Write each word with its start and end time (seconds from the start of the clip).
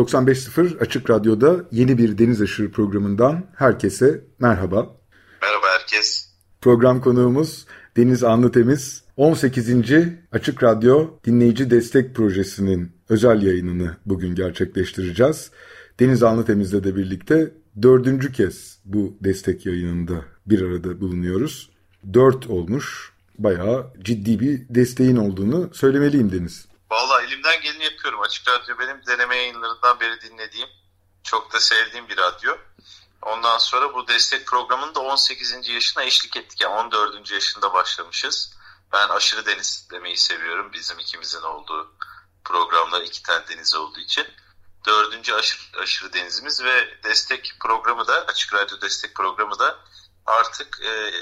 95.0 0.00 0.78
Açık 0.78 1.10
Radyo'da 1.10 1.64
yeni 1.72 1.98
bir 1.98 2.18
Deniz 2.18 2.42
Aşırı 2.42 2.70
programından 2.70 3.44
herkese 3.56 4.24
merhaba. 4.38 4.96
Merhaba 5.42 5.66
herkes. 5.78 6.28
Program 6.60 7.00
konuğumuz 7.00 7.66
Deniz 7.96 8.24
Anlıtemiz. 8.24 9.02
18. 9.16 9.68
Açık 10.32 10.62
Radyo 10.62 11.10
Dinleyici 11.24 11.70
Destek 11.70 12.14
Projesi'nin 12.14 12.92
özel 13.08 13.42
yayınını 13.42 13.96
bugün 14.06 14.34
gerçekleştireceğiz. 14.34 15.50
Deniz 16.00 16.22
Anlıtemiz'le 16.22 16.84
de 16.84 16.96
birlikte 16.96 17.50
dördüncü 17.82 18.32
kez 18.32 18.78
bu 18.84 19.16
destek 19.24 19.66
yayınında 19.66 20.24
bir 20.46 20.62
arada 20.62 21.00
bulunuyoruz. 21.00 21.70
Dört 22.14 22.50
olmuş, 22.50 23.12
bayağı 23.38 23.86
ciddi 24.02 24.40
bir 24.40 24.60
desteğin 24.70 25.16
olduğunu 25.16 25.70
söylemeliyim 25.72 26.32
Deniz. 26.32 26.69
Valla 26.90 27.22
elimden 27.22 27.60
geleni 27.60 27.84
yapıyorum. 27.84 28.20
Açık 28.20 28.48
Radyo 28.48 28.78
benim 28.78 29.06
deneme 29.06 29.36
yayınlarından 29.36 30.00
beri 30.00 30.20
dinlediğim, 30.20 30.68
çok 31.22 31.52
da 31.52 31.60
sevdiğim 31.60 32.08
bir 32.08 32.16
radyo. 32.16 32.56
Ondan 33.22 33.58
sonra 33.58 33.94
bu 33.94 34.08
destek 34.08 34.46
programının 34.46 34.94
da 34.94 35.00
18. 35.00 35.68
yaşına 35.68 36.02
eşlik 36.02 36.36
ettik. 36.36 36.60
Yani 36.60 36.74
14. 36.74 37.30
yaşında 37.30 37.72
başlamışız. 37.72 38.56
Ben 38.92 39.08
aşırı 39.08 39.46
deniz 39.46 39.88
demeyi 39.90 40.16
seviyorum. 40.16 40.72
Bizim 40.72 40.98
ikimizin 40.98 41.42
olduğu 41.42 41.94
programlar 42.44 43.00
iki 43.00 43.22
tane 43.22 43.48
deniz 43.48 43.74
olduğu 43.74 44.00
için. 44.00 44.26
Dördüncü 44.86 45.34
aşırı, 45.34 45.82
aşırı 45.82 46.12
denizimiz 46.12 46.64
ve 46.64 47.02
destek 47.04 47.56
programı 47.60 48.06
da 48.06 48.24
Açık 48.26 48.54
Radyo 48.54 48.80
destek 48.80 49.14
programı 49.14 49.58
da 49.58 49.78
artık 50.26 50.80
e, 50.82 51.12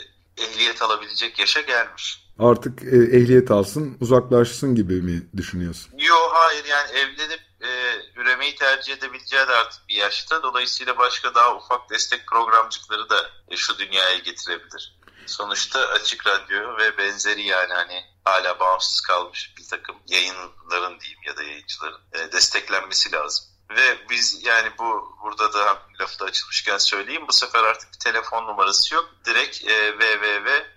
ehliyet 0.41 0.83
alabilecek 0.83 1.39
yaşa 1.39 1.61
gelmiş. 1.61 2.28
Artık 2.39 2.83
e, 2.83 2.97
ehliyet 2.97 3.50
alsın, 3.50 3.97
uzaklaşsın 4.00 4.75
gibi 4.75 5.03
mi 5.03 5.27
düşünüyorsun? 5.36 5.92
Yok 5.98 6.30
hayır 6.33 6.64
yani 6.64 6.91
evlenip 6.91 7.41
e, 7.61 7.70
üremeyi 8.17 8.55
tercih 8.55 8.92
edebileceği 8.92 9.48
de 9.48 9.53
artık 9.53 9.89
bir 9.89 9.95
yaşta. 9.95 10.42
Dolayısıyla 10.42 10.98
başka 10.98 11.34
daha 11.34 11.56
ufak 11.56 11.91
destek 11.91 12.27
programcıkları 12.27 13.11
da 13.11 13.30
e, 13.48 13.56
şu 13.56 13.78
dünyaya 13.78 14.19
getirebilir. 14.19 14.98
Sonuçta 15.27 15.89
Açık 15.89 16.27
Radyo 16.27 16.78
ve 16.78 16.98
benzeri 16.98 17.42
yani 17.42 17.73
hani 17.73 18.05
hala 18.25 18.61
bağımsız 18.61 19.00
kalmış 19.00 19.55
bir 19.58 19.67
takım 19.70 19.97
yayınların 20.08 21.00
diyeyim 21.00 21.20
ya 21.27 21.36
da 21.36 21.42
yayıncıların 21.42 22.00
e, 22.12 22.33
desteklenmesi 22.33 23.12
lazım. 23.12 23.45
Ve 23.70 23.98
biz 24.11 24.44
yani 24.44 24.70
bu 24.78 25.16
burada 25.22 25.52
da 25.52 25.83
lafı 26.00 26.24
açılmışken 26.24 26.78
söyleyeyim 26.78 27.28
bu 27.28 27.33
sefer 27.33 27.64
artık 27.64 27.92
bir 27.92 27.98
telefon 27.98 28.47
numarası 28.47 28.94
yok. 28.94 29.14
Direkt 29.24 29.64
e, 29.64 29.94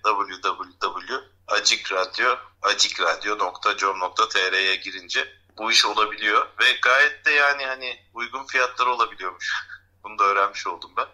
www.acikradyo 0.02 2.36
acikradyo.com.tr'ye 2.62 4.76
girince 4.76 5.28
bu 5.58 5.72
iş 5.72 5.84
olabiliyor 5.84 6.46
ve 6.60 6.64
gayet 6.82 7.24
de 7.24 7.30
yani 7.30 7.66
hani 7.66 7.98
uygun 8.14 8.46
fiyatlar 8.46 8.86
olabiliyormuş. 8.86 9.52
Bunu 10.04 10.18
da 10.18 10.24
öğrenmiş 10.24 10.66
oldum 10.66 10.90
ben. 10.96 11.06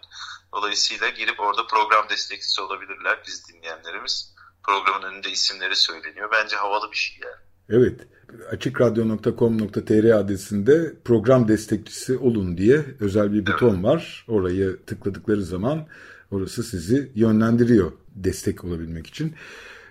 Dolayısıyla 0.53 1.09
girip 1.09 1.39
orada 1.39 1.67
program 1.67 2.09
destekçisi 2.09 2.61
olabilirler 2.61 3.23
biz 3.27 3.49
dinleyenlerimiz. 3.49 4.35
Programın 4.63 5.01
önünde 5.01 5.29
isimleri 5.29 5.75
söyleniyor. 5.75 6.31
Bence 6.31 6.55
havalı 6.55 6.91
bir 6.91 6.97
şey 6.97 7.19
yani. 7.23 7.41
Evet. 7.69 8.18
Açıkradyo.com.tr 8.51 10.19
adresinde 10.19 10.93
program 11.05 11.47
destekçisi 11.47 12.17
olun 12.17 12.57
diye 12.57 12.85
özel 12.99 13.33
bir 13.33 13.45
buton 13.45 13.73
evet. 13.73 13.83
var. 13.83 14.25
Orayı 14.27 14.77
tıkladıkları 14.85 15.43
zaman 15.43 15.85
orası 16.31 16.63
sizi 16.63 17.11
yönlendiriyor 17.15 17.91
destek 18.15 18.63
olabilmek 18.63 19.07
için. 19.07 19.33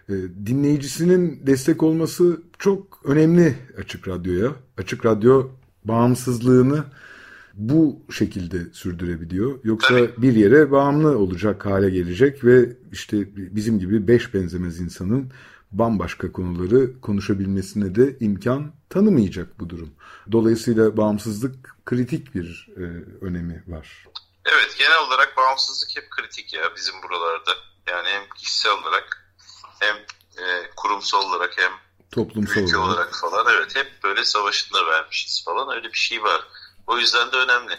Ee, 0.08 0.14
dinleyicisinin 0.46 1.46
destek 1.46 1.82
olması 1.82 2.42
çok 2.58 3.00
önemli 3.04 3.54
Açık 3.78 4.08
Radyo'ya. 4.08 4.52
Açık 4.78 5.06
Radyo 5.06 5.48
bağımsızlığını 5.84 6.84
bu 7.54 8.00
şekilde 8.10 8.58
sürdürebiliyor. 8.72 9.58
Yoksa 9.64 9.98
bir 10.18 10.34
yere 10.34 10.70
bağımlı 10.70 11.18
olacak 11.18 11.66
hale 11.66 11.90
gelecek 11.90 12.44
ve 12.44 12.76
işte 12.92 13.16
bizim 13.36 13.78
gibi 13.78 14.08
beş 14.08 14.34
benzemez 14.34 14.80
insanın 14.80 15.26
bambaşka 15.72 16.32
konuları 16.32 17.00
konuşabilmesine 17.00 17.94
de 17.94 18.16
imkan 18.20 18.72
tanımayacak 18.90 19.60
bu 19.60 19.70
durum. 19.70 19.94
Dolayısıyla 20.32 20.96
bağımsızlık 20.96 21.76
kritik 21.84 22.34
bir 22.34 22.68
e, 22.76 22.82
önemi 23.24 23.62
var. 23.66 24.04
Evet 24.44 24.76
genel 24.78 24.98
olarak 25.06 25.36
bağımsızlık 25.36 25.96
hep 25.96 26.10
kritik 26.10 26.52
ya 26.52 26.62
bizim 26.76 26.94
buralarda. 27.02 27.50
Yani 27.88 28.08
hem 28.08 28.22
kişisel 28.36 28.72
olarak 28.72 29.32
hem 29.78 29.96
e, 30.44 30.70
kurumsal 30.76 31.22
olarak 31.22 31.58
hem 31.58 31.72
toplumsal 32.10 32.62
ülke 32.62 32.76
olarak. 32.76 32.96
olarak 32.96 33.14
falan 33.14 33.46
evet 33.56 33.76
hep 33.76 34.02
böyle 34.04 34.24
savaşında 34.24 34.86
vermişiz 34.86 35.44
falan 35.44 35.76
öyle 35.76 35.88
bir 35.92 35.98
şey 35.98 36.22
var. 36.22 36.44
O 36.86 36.98
yüzden 36.98 37.32
de 37.32 37.36
önemli. 37.36 37.78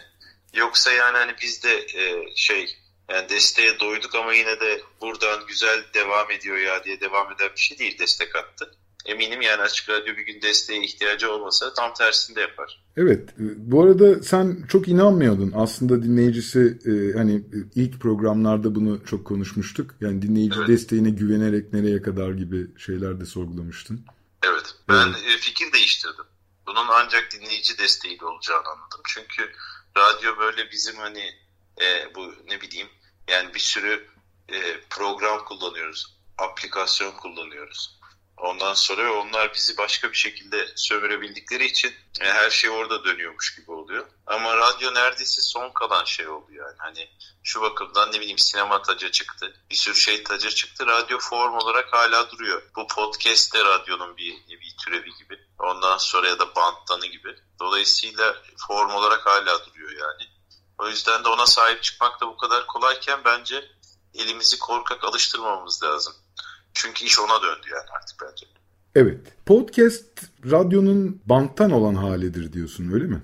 Yoksa 0.54 0.92
yani 0.92 1.18
hani 1.18 1.34
biz 1.42 1.62
de 1.62 1.78
e, 1.78 2.34
şey 2.36 2.79
yani 3.10 3.28
desteğe 3.28 3.80
doyduk 3.80 4.14
ama 4.14 4.32
yine 4.32 4.60
de 4.60 4.82
buradan 5.00 5.46
güzel 5.46 5.84
devam 5.94 6.30
ediyor 6.30 6.56
ya 6.56 6.84
diye 6.84 7.00
devam 7.00 7.32
eden 7.32 7.50
bir 7.56 7.60
şey 7.60 7.78
değil 7.78 7.98
destek 7.98 8.36
attı. 8.36 8.70
Eminim 9.06 9.42
yani 9.42 9.62
Açık 9.62 9.88
Radyo 9.88 10.16
bir 10.16 10.26
gün 10.26 10.42
desteğe 10.42 10.84
ihtiyacı 10.84 11.32
olmasa 11.32 11.74
tam 11.74 11.94
tersini 11.94 12.36
de 12.36 12.40
yapar. 12.40 12.82
Evet. 12.96 13.30
E, 13.30 13.44
bu 13.70 13.82
arada 13.82 14.22
sen 14.22 14.64
çok 14.68 14.88
inanmıyordun. 14.88 15.52
Aslında 15.56 16.02
dinleyicisi 16.02 16.78
e, 16.86 17.18
hani 17.18 17.42
ilk 17.74 18.00
programlarda 18.00 18.74
bunu 18.74 19.04
çok 19.06 19.26
konuşmuştuk. 19.26 19.94
Yani 20.00 20.22
dinleyici 20.22 20.58
evet. 20.58 20.68
desteğine 20.68 21.10
güvenerek 21.10 21.72
nereye 21.72 22.02
kadar 22.02 22.30
gibi 22.30 22.78
şeyler 22.78 23.20
de 23.20 23.26
sorgulamıştın. 23.26 24.06
Evet. 24.42 24.74
Ben 24.88 25.06
evet. 25.06 25.40
fikir 25.40 25.72
değiştirdim. 25.72 26.24
Bunun 26.66 26.86
ancak 26.90 27.28
dinleyici 27.32 27.78
desteğiyle 27.78 28.24
olacağını 28.24 28.68
anladım. 28.68 29.00
Çünkü 29.06 29.52
radyo 29.96 30.38
böyle 30.38 30.70
bizim 30.70 30.96
hani 30.96 31.24
e, 31.80 32.14
bu 32.14 32.34
ne 32.50 32.60
bileyim 32.60 32.88
yani 33.30 33.54
bir 33.54 33.60
sürü 33.60 34.08
e, 34.48 34.80
program 34.90 35.44
kullanıyoruz, 35.44 36.16
aplikasyon 36.38 37.12
kullanıyoruz. 37.12 38.00
Ondan 38.36 38.74
sonra 38.74 39.04
ve 39.04 39.10
onlar 39.10 39.54
bizi 39.54 39.76
başka 39.78 40.10
bir 40.10 40.16
şekilde 40.16 40.68
sömürebildikleri 40.76 41.64
için 41.64 41.94
e, 42.20 42.24
her 42.24 42.50
şey 42.50 42.70
orada 42.70 43.04
dönüyormuş 43.04 43.56
gibi 43.56 43.70
oluyor. 43.70 44.06
Ama 44.26 44.56
radyo 44.56 44.94
neredeyse 44.94 45.42
son 45.42 45.70
kalan 45.70 46.04
şey 46.04 46.28
oldu 46.28 46.52
yani. 46.52 46.76
Hani 46.78 47.10
şu 47.42 47.60
bakımdan 47.60 48.12
ne 48.12 48.20
bileyim 48.20 48.38
sinema 48.38 48.82
tacı 48.82 49.10
çıktı. 49.10 49.54
Bir 49.70 49.76
sürü 49.76 49.94
şey 49.94 50.24
tacı 50.24 50.50
çıktı. 50.50 50.86
Radyo 50.86 51.18
form 51.18 51.54
olarak 51.54 51.92
hala 51.92 52.30
duruyor. 52.30 52.62
Bu 52.76 52.86
podcast 52.86 53.54
de 53.54 53.64
radyonun 53.64 54.16
bir, 54.16 54.34
bir 54.48 54.76
türevi 54.84 55.10
gibi. 55.18 55.38
Ondan 55.58 55.98
sonra 55.98 56.28
ya 56.28 56.38
da 56.38 56.54
banttanı 56.54 57.06
gibi. 57.06 57.36
Dolayısıyla 57.60 58.36
form 58.68 58.90
olarak 58.90 59.26
hala 59.26 59.66
duruyor 59.66 59.90
yani. 59.90 60.39
O 60.80 60.88
yüzden 60.88 61.24
de 61.24 61.28
ona 61.28 61.46
sahip 61.46 61.82
çıkmak 61.82 62.20
da 62.20 62.26
bu 62.26 62.36
kadar 62.36 62.66
kolayken 62.66 63.20
bence 63.24 63.64
elimizi 64.14 64.58
korkak 64.58 65.04
alıştırmamamız 65.04 65.82
lazım. 65.82 66.14
Çünkü 66.74 67.04
iş 67.04 67.18
ona 67.18 67.42
döndü 67.42 67.66
yani 67.70 67.90
artık 68.00 68.16
bence. 68.22 68.46
Evet. 68.94 69.20
Podcast 69.46 70.22
radyonun 70.50 71.22
banttan 71.24 71.70
olan 71.70 71.94
halidir 71.94 72.52
diyorsun 72.52 72.92
öyle 72.92 73.04
mi? 73.04 73.22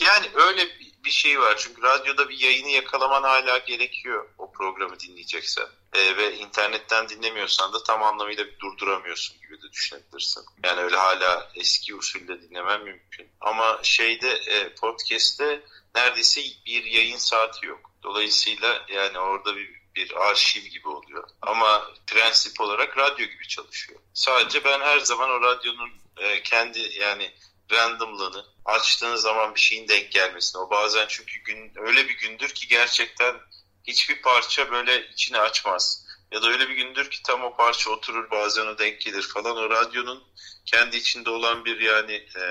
Yani 0.00 0.26
öyle 0.34 0.68
bir 1.04 1.10
şey 1.10 1.40
var. 1.40 1.54
Çünkü 1.58 1.82
radyoda 1.82 2.28
bir 2.28 2.38
yayını 2.38 2.68
yakalaman 2.68 3.22
hala 3.22 3.58
gerekiyor 3.58 4.28
o 4.38 4.52
programı 4.52 5.00
dinleyeceksen. 5.00 5.66
Ee, 5.94 6.16
ve 6.16 6.36
internetten 6.36 7.08
dinlemiyorsan 7.08 7.72
da 7.72 7.82
tam 7.82 8.02
anlamıyla 8.02 8.46
bir 8.46 8.58
durduramıyorsun 8.58 9.40
gibi 9.40 9.62
de 9.62 9.72
düşünebilirsin. 9.72 10.42
Yani 10.64 10.80
öyle 10.80 10.96
hala 10.96 11.50
eski 11.54 11.94
usulde 11.94 12.42
dinlemen 12.42 12.84
mümkün. 12.84 13.28
Ama 13.40 13.78
şeyde 13.82 14.30
e, 14.30 14.74
podcast'te 14.74 15.62
neredeyse 15.96 16.40
bir 16.66 16.84
yayın 16.84 17.18
saati 17.18 17.66
yok. 17.66 17.90
Dolayısıyla 18.02 18.86
yani 18.88 19.18
orada 19.18 19.56
bir 19.56 19.76
bir 19.96 20.28
arşiv 20.28 20.62
gibi 20.62 20.88
oluyor. 20.88 21.28
Ama 21.42 21.90
prensip 22.06 22.60
olarak 22.60 22.98
radyo 22.98 23.26
gibi 23.26 23.48
çalışıyor. 23.48 24.00
Sadece 24.14 24.64
ben 24.64 24.80
her 24.80 24.98
zaman 24.98 25.30
o 25.30 25.40
radyonun 25.40 25.90
e, 26.16 26.42
kendi 26.42 26.78
yani 26.78 27.32
randomlığını 27.72 28.46
açtığınız 28.64 29.22
zaman 29.22 29.54
bir 29.54 29.60
şeyin 29.60 29.88
denk 29.88 30.12
gelmesini. 30.12 30.62
O 30.62 30.70
bazen 30.70 31.06
çünkü 31.08 31.40
gün 31.40 31.72
öyle 31.76 32.08
bir 32.08 32.18
gündür 32.18 32.48
ki 32.48 32.68
gerçekten 32.68 33.36
hiçbir 33.84 34.22
parça 34.22 34.70
böyle 34.70 35.08
içine 35.08 35.38
açmaz. 35.38 36.06
Ya 36.32 36.42
da 36.42 36.48
öyle 36.48 36.68
bir 36.68 36.74
gündür 36.74 37.10
ki 37.10 37.22
tam 37.22 37.44
o 37.44 37.56
parça 37.56 37.90
oturur 37.90 38.30
bazen 38.30 38.66
o 38.66 38.78
denk 38.78 39.00
gelir 39.00 39.22
falan. 39.22 39.56
O 39.56 39.70
radyonun 39.70 40.24
kendi 40.66 40.96
içinde 40.96 41.30
olan 41.30 41.64
bir 41.64 41.80
yani 41.80 42.12
e, 42.12 42.42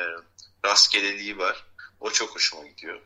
rastgeleliği 0.65 1.37
var. 1.37 1.63
O 1.99 2.11
çok 2.11 2.35
hoşuma 2.35 2.67
gidiyor. 2.67 3.01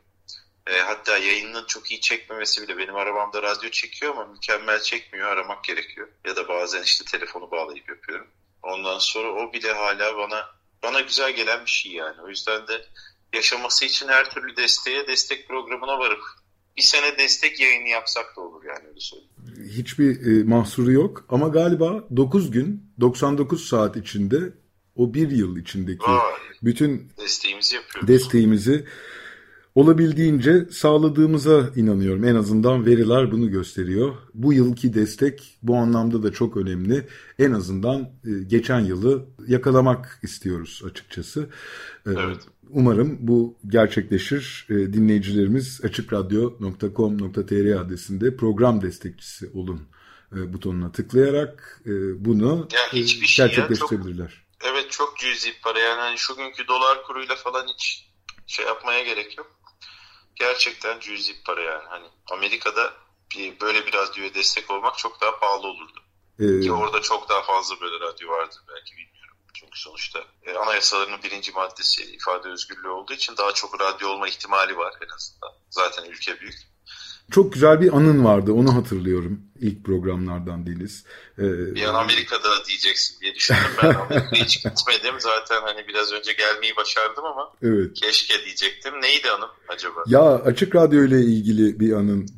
E, 0.69 0.79
hatta 0.79 1.17
yayının 1.17 1.65
çok 1.65 1.91
iyi 1.91 2.01
çekmemesi 2.01 2.61
bile 2.61 2.77
benim 2.77 2.95
arabamda 2.95 3.41
radyo 3.41 3.69
çekiyor 3.69 4.11
ama 4.11 4.25
mükemmel 4.25 4.81
çekmiyor. 4.81 5.27
Aramak 5.27 5.63
gerekiyor. 5.63 6.07
Ya 6.27 6.35
da 6.35 6.47
bazen 6.47 6.83
işte 6.83 7.05
telefonu 7.05 7.51
bağlayıp 7.51 7.89
yapıyorum. 7.89 8.27
Ondan 8.63 8.99
sonra 8.99 9.27
o 9.27 9.53
bile 9.53 9.71
hala 9.71 10.17
bana 10.17 10.45
bana 10.83 11.01
güzel 11.01 11.35
gelen 11.35 11.65
bir 11.65 11.69
şey 11.69 11.91
yani. 11.91 12.21
O 12.21 12.29
yüzden 12.29 12.67
de 12.67 12.85
yaşaması 13.33 13.85
için 13.85 14.07
her 14.07 14.29
türlü 14.29 14.55
desteğe 14.55 15.07
destek 15.07 15.47
programına 15.47 15.99
varıp 15.99 16.21
bir 16.77 16.81
sene 16.81 17.17
destek 17.17 17.59
yayını 17.59 17.87
yapsak 17.87 18.25
da 18.37 18.41
olur 18.41 18.63
yani 18.63 18.87
öyle 18.87 18.99
söyleyeyim. 18.99 19.33
Hiçbir 19.77 20.25
e, 20.25 20.43
mahsuru 20.43 20.91
yok 20.91 21.25
ama 21.29 21.47
galiba 21.47 22.03
9 22.15 22.51
gün 22.51 22.93
99 22.99 23.67
saat 23.67 23.97
içinde 23.97 24.37
o 24.95 25.13
bir 25.13 25.31
yıl 25.31 25.57
içindeki 25.57 26.03
Vay, 26.03 26.39
bütün 26.63 27.11
desteğimizi 27.17 27.75
yapıyoruz. 27.75 28.07
Desteğimizi 28.07 28.85
olabildiğince 29.79 30.65
sağladığımıza 30.71 31.69
inanıyorum. 31.75 32.23
En 32.23 32.35
azından 32.35 32.85
veriler 32.85 33.31
bunu 33.31 33.51
gösteriyor. 33.51 34.15
Bu 34.33 34.53
yılki 34.53 34.93
destek 34.93 35.57
bu 35.63 35.75
anlamda 35.75 36.23
da 36.23 36.31
çok 36.33 36.57
önemli. 36.57 37.07
En 37.39 37.51
azından 37.51 38.01
e, 38.01 38.43
geçen 38.47 38.79
yılı 38.79 39.25
yakalamak 39.47 40.19
istiyoruz 40.23 40.81
açıkçası. 40.91 41.49
E, 42.05 42.11
evet. 42.11 42.37
Umarım 42.69 43.17
bu 43.19 43.57
gerçekleşir. 43.67 44.67
E, 44.69 44.73
dinleyicilerimiz 44.73 45.81
açıkradyo.com.tr 45.83 47.79
adresinde 47.81 48.35
program 48.35 48.81
destekçisi 48.81 49.49
olun 49.53 49.81
butonuna 50.31 50.91
tıklayarak 50.91 51.81
bunu 52.15 52.67
yani 52.93 53.07
şey 53.07 53.47
gerçekleştirebilirler. 53.47 54.43
Çok, 54.59 54.71
evet 54.71 54.91
çok 54.91 55.17
cüzi 55.17 55.49
para 55.63 55.79
yani 55.79 55.99
hani 55.99 56.17
şu 56.17 56.35
günkü 56.35 56.67
dolar 56.67 57.03
kuruyla 57.03 57.35
falan 57.35 57.67
hiç 57.67 58.09
şey 58.47 58.65
yapmaya 58.65 59.03
gerek 59.03 59.37
yok 59.37 59.58
gerçekten 60.39 60.99
cüzi 60.99 61.43
para 61.43 61.61
yani. 61.61 61.87
Hani 61.89 62.07
Amerika'da 62.31 62.93
bir, 63.35 63.59
böyle 63.59 63.85
bir 63.85 63.93
radyoya 63.93 64.33
destek 64.33 64.71
olmak 64.71 64.97
çok 64.97 65.21
daha 65.21 65.39
pahalı 65.39 65.67
olurdu. 65.67 65.99
Ee, 66.39 66.61
Ki 66.61 66.71
orada 66.71 67.01
çok 67.01 67.29
daha 67.29 67.41
fazla 67.41 67.81
böyle 67.81 67.99
radyo 67.99 68.29
vardı 68.29 68.55
belki 68.67 68.91
bilmiyorum. 68.97 69.37
Çünkü 69.53 69.79
sonuçta 69.79 70.23
e, 70.43 70.53
anayasalarının 70.53 71.23
birinci 71.23 71.51
maddesi 71.51 72.03
ifade 72.03 72.49
özgürlüğü 72.49 72.89
olduğu 72.89 73.13
için 73.13 73.37
daha 73.37 73.53
çok 73.53 73.81
radyo 73.81 74.09
olma 74.09 74.27
ihtimali 74.27 74.77
var 74.77 74.93
en 75.01 75.15
azından. 75.15 75.51
Zaten 75.69 76.05
ülke 76.05 76.39
büyük. 76.39 76.55
Çok 77.31 77.53
güzel 77.53 77.81
bir 77.81 77.97
anın 77.97 78.25
vardı 78.25 78.51
onu 78.53 78.75
hatırlıyorum 78.75 79.49
ilk 79.61 79.85
programlardan 79.85 80.65
Deniz. 80.65 81.05
Ee, 81.37 81.75
bir 81.75 81.83
an 81.83 81.93
Amerika'da 81.93 82.65
diyeceksin 82.67 83.21
diye 83.21 83.35
düşündüm 83.35 83.61
ben 83.83 83.93
Amerika'ya 84.09 84.43
hiç 84.43 84.63
gitmedim 84.63 85.15
zaten 85.19 85.61
hani 85.61 85.87
biraz 85.87 86.11
önce 86.11 86.33
gelmeyi 86.33 86.75
başardım 86.75 87.25
ama 87.25 87.53
evet. 87.63 87.93
keşke 87.93 88.45
diyecektim. 88.45 89.01
Neydi 89.01 89.31
anım 89.31 89.49
acaba? 89.67 90.03
Ya 90.07 90.21
Açık 90.21 90.75
Radyo 90.75 91.05
ile 91.05 91.19
ilgili 91.19 91.79
bir 91.79 91.93
anın 91.93 92.29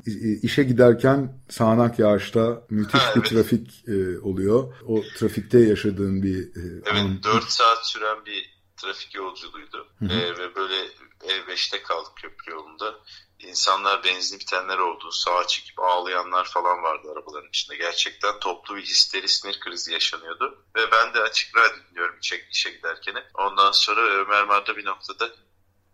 işe 0.42 0.62
giderken 0.62 1.42
sağanak 1.48 1.98
yağışta 1.98 2.62
müthiş 2.70 3.00
ha, 3.00 3.14
bir 3.14 3.20
evet. 3.20 3.30
trafik 3.30 3.88
e, 3.88 4.18
oluyor. 4.18 4.74
O 4.86 5.02
trafikte 5.18 5.58
yaşadığın 5.58 6.22
bir 6.22 6.38
e, 6.38 6.82
Evet 6.84 7.02
an... 7.02 7.22
4 7.22 7.44
saat 7.44 7.86
süren 7.86 8.24
bir 8.26 8.52
trafik 8.76 9.14
yolculuğuydu. 9.14 9.86
Ee, 10.02 10.38
ve 10.38 10.54
böyle 10.54 10.74
E5'te 11.22 11.82
kaldık 11.82 12.16
köprü 12.16 12.52
yolunda 12.52 12.94
insanlar 13.38 14.04
benzin 14.04 14.40
bitenler 14.40 14.78
oldu. 14.78 15.12
Sağa 15.12 15.46
çekip 15.46 15.78
ağlayanlar 15.78 16.44
falan 16.44 16.82
vardı 16.82 17.08
arabaların 17.12 17.48
içinde. 17.48 17.76
Gerçekten 17.76 18.38
toplu 18.38 18.76
bir 18.76 18.82
histeri 18.82 19.28
sinir 19.28 19.60
krizi 19.60 19.92
yaşanıyordu. 19.92 20.64
Ve 20.76 20.92
ben 20.92 21.14
de 21.14 21.20
açık 21.20 21.56
radyo 21.56 21.76
dinliyorum 21.90 22.18
işe, 22.22 22.48
işe 22.50 22.70
giderken. 22.70 23.24
Ondan 23.34 23.72
sonra 23.72 24.00
Ömer 24.00 24.44
Marda 24.44 24.76
bir 24.76 24.84
noktada 24.84 25.30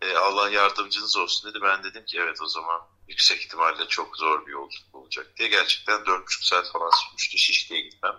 e, 0.03 0.17
Allah 0.17 0.51
yardımcınız 0.51 1.17
olsun 1.17 1.51
dedi. 1.51 1.63
Ben 1.63 1.85
dedim 1.85 2.05
ki 2.05 2.19
evet 2.21 2.43
o 2.43 2.47
zaman 2.47 2.81
yüksek 3.09 3.41
ihtimalle 3.41 3.89
çok 3.89 4.17
zor 4.17 4.47
bir 4.47 4.53
yolculuk 4.53 4.95
olacak 4.95 5.27
diye. 5.37 5.49
Gerçekten 5.49 6.01
4,5 6.01 6.49
saat 6.49 6.73
falan 6.73 6.91
sürmüştü 6.91 7.39
Şişli'ye 7.39 7.81
gitmem. 7.81 8.17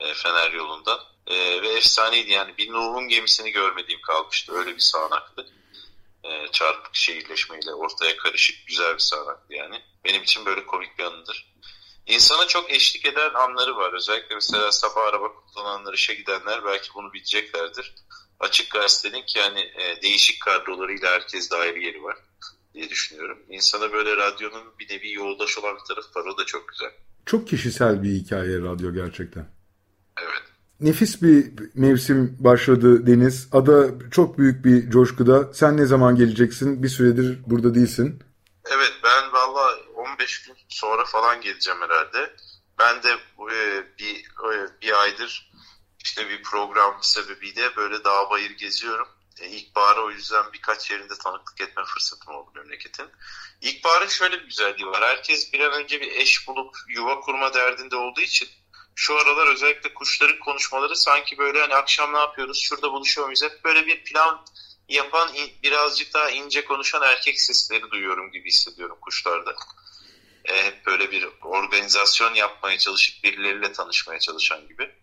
E, 0.00 0.14
Fener 0.14 0.52
yolundan. 0.52 1.00
E, 1.26 1.62
ve 1.62 1.68
efsaneydi 1.68 2.30
yani 2.30 2.56
bir 2.58 2.72
Nuh'un 2.72 3.08
gemisini 3.08 3.50
görmediğim 3.50 4.00
kalmıştı. 4.00 4.52
Öyle 4.52 4.74
bir 4.74 4.80
sağanaktı 4.80 5.52
e, 6.24 6.52
çarpık 6.52 6.94
şehirleşmeyle 6.94 7.74
ortaya 7.74 8.16
karışık 8.16 8.66
güzel 8.66 8.94
bir 8.94 8.98
sahnetti 8.98 9.54
yani. 9.54 9.82
Benim 10.04 10.22
için 10.22 10.46
böyle 10.46 10.66
komik 10.66 10.98
bir 10.98 11.04
anıdır. 11.04 11.52
İnsana 12.06 12.46
çok 12.46 12.70
eşlik 12.70 13.06
eden 13.06 13.34
anları 13.34 13.76
var. 13.76 13.92
Özellikle 13.92 14.34
mesela 14.34 14.72
sabah 14.72 15.06
araba 15.06 15.32
kullananlar, 15.34 15.94
işe 15.94 16.14
gidenler 16.14 16.64
belki 16.64 16.88
bunu 16.94 17.12
bileceklerdir. 17.12 17.94
Açık 18.40 18.70
gazetenin 18.70 19.26
ki 19.26 19.38
yani 19.38 19.60
e, 19.60 20.02
değişik 20.02 20.42
kadrolarıyla 20.42 21.10
herkes 21.10 21.50
de 21.50 21.56
ayrı 21.56 21.78
yeri 21.78 22.02
var 22.02 22.16
diye 22.74 22.90
düşünüyorum. 22.90 23.38
İnsana 23.48 23.92
böyle 23.92 24.16
radyonun 24.16 24.78
bir 24.78 24.88
nevi 24.90 25.12
yoldaş 25.12 25.58
olan 25.58 25.76
bir 25.76 25.94
tarafı 25.94 26.18
var. 26.18 26.24
O 26.24 26.38
da 26.38 26.46
çok 26.46 26.68
güzel. 26.68 26.90
Çok 27.26 27.48
kişisel 27.48 28.02
bir 28.02 28.08
hikaye 28.08 28.58
radyo 28.58 28.94
gerçekten. 28.94 29.50
Evet. 30.20 30.42
Nefis 30.82 31.22
bir 31.22 31.52
mevsim 31.74 32.36
başladı 32.38 33.06
Deniz. 33.06 33.48
Ada 33.52 33.90
çok 34.10 34.38
büyük 34.38 34.64
bir 34.64 34.90
coşkuda. 34.90 35.54
Sen 35.54 35.76
ne 35.76 35.86
zaman 35.86 36.16
geleceksin? 36.16 36.82
Bir 36.82 36.88
süredir 36.88 37.38
burada 37.46 37.74
değilsin. 37.74 38.22
Evet 38.66 38.92
ben 39.04 39.32
valla 39.32 39.78
15 39.94 40.46
gün 40.46 40.56
sonra 40.68 41.04
falan 41.04 41.40
geleceğim 41.40 41.80
herhalde. 41.80 42.36
Ben 42.78 43.02
de 43.02 43.08
e, 43.52 43.84
bir, 43.98 44.16
e, 44.54 44.80
bir 44.82 45.02
aydır 45.02 45.52
işte 46.04 46.28
bir 46.28 46.42
program 46.42 46.98
sebebiyle 47.02 47.76
böyle 47.76 48.04
dağ 48.04 48.30
bayır 48.30 48.50
geziyorum. 48.50 49.08
E, 49.40 49.48
İlkbahar'a 49.48 50.00
o 50.00 50.10
yüzden 50.10 50.44
birkaç 50.52 50.90
yerinde 50.90 51.14
tanıklık 51.24 51.60
etme 51.60 51.82
fırsatım 51.84 52.34
oldu 52.34 52.50
memleketin. 52.54 53.06
İlkbaharın 53.60 54.08
şöyle 54.08 54.40
bir 54.40 54.44
güzelliği 54.44 54.86
var. 54.86 55.02
Herkes 55.02 55.52
bir 55.52 55.60
an 55.60 55.72
önce 55.72 56.00
bir 56.00 56.12
eş 56.12 56.48
bulup 56.48 56.76
yuva 56.88 57.20
kurma 57.20 57.54
derdinde 57.54 57.96
olduğu 57.96 58.20
için 58.20 58.48
şu 58.94 59.18
aralar 59.18 59.46
özellikle 59.46 59.94
kuşların 59.94 60.38
konuşmaları 60.38 60.96
sanki 60.96 61.38
böyle 61.38 61.60
hani 61.60 61.74
akşam 61.74 62.12
ne 62.12 62.18
yapıyoruz 62.18 62.60
şurada 62.62 62.92
buluşuyor 62.92 63.26
muyuz 63.26 63.42
hep 63.42 63.64
böyle 63.64 63.86
bir 63.86 64.04
plan 64.04 64.44
yapan 64.88 65.28
birazcık 65.62 66.14
daha 66.14 66.30
ince 66.30 66.64
konuşan 66.64 67.02
erkek 67.02 67.40
sesleri 67.40 67.90
duyuyorum 67.90 68.30
gibi 68.30 68.48
hissediyorum 68.48 68.98
kuşlarda. 69.00 69.54
E, 70.44 70.64
hep 70.64 70.86
böyle 70.86 71.10
bir 71.10 71.28
organizasyon 71.42 72.34
yapmaya 72.34 72.78
çalışıp 72.78 73.24
birileriyle 73.24 73.72
tanışmaya 73.72 74.18
çalışan 74.18 74.68
gibi. 74.68 74.94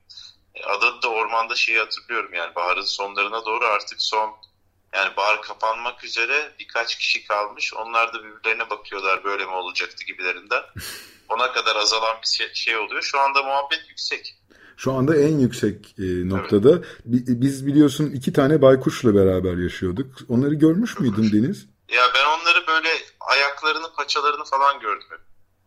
E, 0.56 0.64
adada 0.64 1.02
da 1.02 1.10
ormanda 1.10 1.56
şeyi 1.56 1.80
hatırlıyorum 1.80 2.34
yani 2.34 2.56
baharın 2.56 2.86
sonlarına 2.86 3.46
doğru 3.46 3.66
artık 3.66 4.02
son 4.02 4.49
yani 4.94 5.16
bahar 5.18 5.42
kapanmak 5.42 6.04
üzere 6.04 6.52
birkaç 6.60 6.98
kişi 6.98 7.28
kalmış. 7.28 7.74
Onlar 7.74 8.14
da 8.14 8.24
birbirlerine 8.24 8.70
bakıyorlar 8.70 9.24
böyle 9.24 9.46
mi 9.46 9.52
olacaktı 9.52 10.06
gibilerinden. 10.06 10.64
ona 11.30 11.52
kadar 11.52 11.76
azalan 11.76 12.18
bir 12.22 12.28
şey, 12.28 12.54
şey 12.54 12.78
oluyor. 12.78 13.02
Şu 13.02 13.20
anda 13.20 13.44
muhabbet 13.44 13.82
yüksek. 13.90 14.36
Şu 14.78 14.94
anda 14.94 15.16
en 15.16 15.40
yüksek 15.40 15.96
e, 16.00 16.30
noktada. 16.30 16.70
Evet. 16.70 16.86
Biz 17.28 17.68
biliyorsun 17.68 18.12
iki 18.12 18.34
tane 18.34 18.62
baykuşla 18.62 19.16
beraber 19.16 19.58
yaşıyorduk. 19.58 20.18
Onları 20.30 20.54
görmüş 20.54 21.00
müydün 21.00 21.32
Deniz? 21.32 21.66
Ya 21.90 22.04
ben 22.16 22.26
onları 22.26 22.68
böyle 22.68 22.90
ayaklarını, 23.20 23.94
paçalarını 23.98 24.44
falan 24.44 24.80
gördüm. 24.80 25.08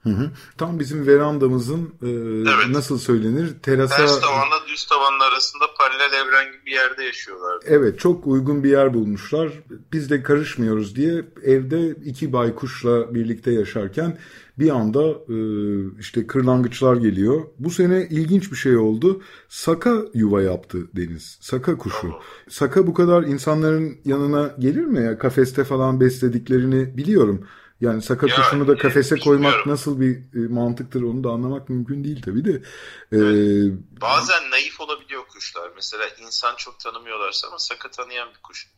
Hı 0.03 0.11
hı. 0.11 0.31
Tam 0.59 0.79
bizim 0.79 1.07
verandamızın 1.07 1.95
e, 2.03 2.09
evet. 2.09 2.69
nasıl 2.71 2.99
söylenir 2.99 3.59
terasa... 3.63 3.97
Ters 3.97 4.21
tavanla 4.21 4.67
düz 4.69 4.87
tavanın 4.87 5.21
arasında 5.21 5.65
paralel 5.79 6.13
evren 6.13 6.53
gibi 6.53 6.67
bir 6.67 6.73
yerde 6.73 7.05
yaşıyorlar. 7.05 7.59
Evet 7.65 7.99
çok 7.99 8.27
uygun 8.27 8.65
bir 8.65 8.71
yer 8.71 8.95
bulmuşlar. 8.95 9.53
Biz 9.93 10.11
de 10.11 10.23
karışmıyoruz 10.23 10.97
diye 10.97 11.25
evde 11.45 11.91
iki 11.91 12.33
baykuşla 12.33 13.15
birlikte 13.15 13.53
yaşarken 13.53 14.19
bir 14.59 14.71
anda 14.71 15.11
e, 15.11 15.37
işte 16.01 16.27
kırlangıçlar 16.27 16.97
geliyor. 16.97 17.43
Bu 17.59 17.71
sene 17.71 18.09
ilginç 18.11 18.53
bir 18.53 18.57
şey 18.57 18.77
oldu. 18.77 19.23
Saka 19.49 19.97
yuva 20.15 20.43
yaptı 20.43 20.79
Deniz. 20.97 21.39
Saka 21.41 21.79
kuşu. 21.79 22.13
Saka 22.49 22.87
bu 22.87 22.95
kadar 22.95 23.23
insanların 23.23 23.99
yanına 24.05 24.55
gelir 24.59 24.85
mi 24.85 25.05
ya? 25.05 25.19
Kafeste 25.19 25.65
falan 25.65 26.01
beslediklerini 26.01 26.97
biliyorum. 26.97 27.47
Yani 27.83 28.03
saka 28.03 28.27
ya, 28.27 28.37
kuşunu 28.37 28.69
da 28.69 28.77
kafese 28.77 29.19
koymak 29.19 29.67
nasıl 29.67 30.01
bir 30.01 30.17
e, 30.17 30.49
mantıktır 30.49 31.03
onu 31.03 31.25
da 31.25 31.29
anlamak 31.29 31.69
mümkün 31.69 32.05
değil 32.05 32.23
tabii 32.23 32.45
de. 32.45 32.51
Ee, 32.51 33.17
evet. 33.17 33.73
Bazen 34.01 34.51
naif 34.51 34.81
olabiliyor 34.81 35.27
kuşlar. 35.27 35.71
Mesela 35.77 36.09
insan 36.09 36.57
çok 36.57 36.81
tanımıyorlarsa 36.81 37.49
ama 37.49 37.59
saka 37.59 37.91
tanıyan 37.91 38.29
bir 38.29 38.43
kuş. 38.43 38.69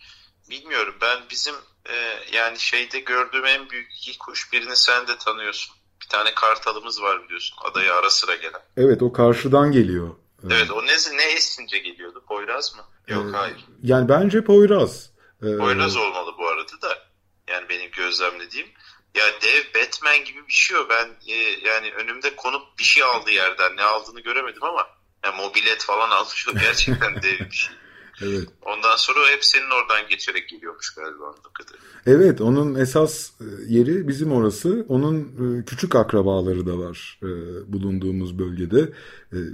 Bilmiyorum 0.50 0.94
ben 1.02 1.18
bizim 1.30 1.54
e, 1.86 1.94
yani 2.32 2.58
şeyde 2.58 3.00
gördüğüm 3.00 3.44
en 3.44 3.70
büyük 3.70 3.88
iki 3.96 4.18
kuş 4.18 4.52
birini 4.52 4.76
sen 4.76 5.06
de 5.06 5.18
tanıyorsun. 5.18 5.74
Bir 6.02 6.08
tane 6.08 6.34
kartalımız 6.34 7.02
var 7.02 7.24
biliyorsun 7.24 7.56
adaya 7.70 7.94
ara 7.94 8.10
sıra 8.10 8.34
gelen. 8.34 8.60
Evet 8.76 9.02
o 9.02 9.12
karşıdan 9.12 9.72
geliyor. 9.72 10.14
Evet 10.50 10.70
o 10.70 10.86
ne, 10.86 11.16
ne 11.16 11.32
esince 11.32 11.78
geliyordu? 11.78 12.24
Poyraz 12.28 12.74
mı? 12.76 12.82
Yok 13.08 13.26
ee, 13.34 13.36
hayır. 13.36 13.64
Yani 13.82 14.08
bence 14.08 14.44
Poyraz. 14.44 15.10
Ee, 15.42 15.56
Poyraz 15.56 15.96
olmalı 15.96 16.30
bu 16.38 16.48
arada 16.48 16.82
da. 16.82 16.98
Yani 17.48 17.68
benim 17.68 17.90
gözlemlediğim. 17.90 18.66
Ya 19.14 19.24
dev 19.42 19.80
Batman 19.80 20.24
gibi 20.24 20.48
bir 20.48 20.52
şey 20.52 20.76
o. 20.76 20.88
Ben 20.88 21.08
e, 21.28 21.34
yani 21.68 21.92
önümde 21.92 22.36
konup 22.36 22.78
bir 22.78 22.84
şey 22.84 23.02
aldı 23.02 23.30
yerden. 23.30 23.76
Ne 23.76 23.82
aldığını 23.82 24.20
göremedim 24.20 24.64
ama 24.64 24.86
yani 25.24 25.36
mobilet 25.36 25.82
falan 25.82 26.10
almış 26.10 26.46
gerçekten 26.60 27.22
dev 27.22 27.50
bir 27.50 27.56
şey. 27.56 27.74
Evet. 28.22 28.48
Ondan 28.62 28.96
sonra 28.96 29.18
o 29.20 29.26
hep 29.28 29.44
senin 29.44 29.70
oradan 29.70 30.08
geçerek 30.08 30.48
geliyormuş 30.48 30.94
galiba 30.94 31.24
anladığım 31.24 31.52
kadarıyla. 31.52 31.88
Evet 32.06 32.40
onun 32.40 32.74
esas 32.74 33.30
e, 33.40 33.44
yeri 33.68 34.08
bizim 34.08 34.32
orası. 34.32 34.86
Onun 34.88 35.20
e, 35.20 35.64
küçük 35.64 35.96
akrabaları 35.96 36.66
da 36.66 36.78
var 36.78 37.18
e, 37.22 37.28
bulunduğumuz 37.72 38.38
bölgede. 38.38 38.92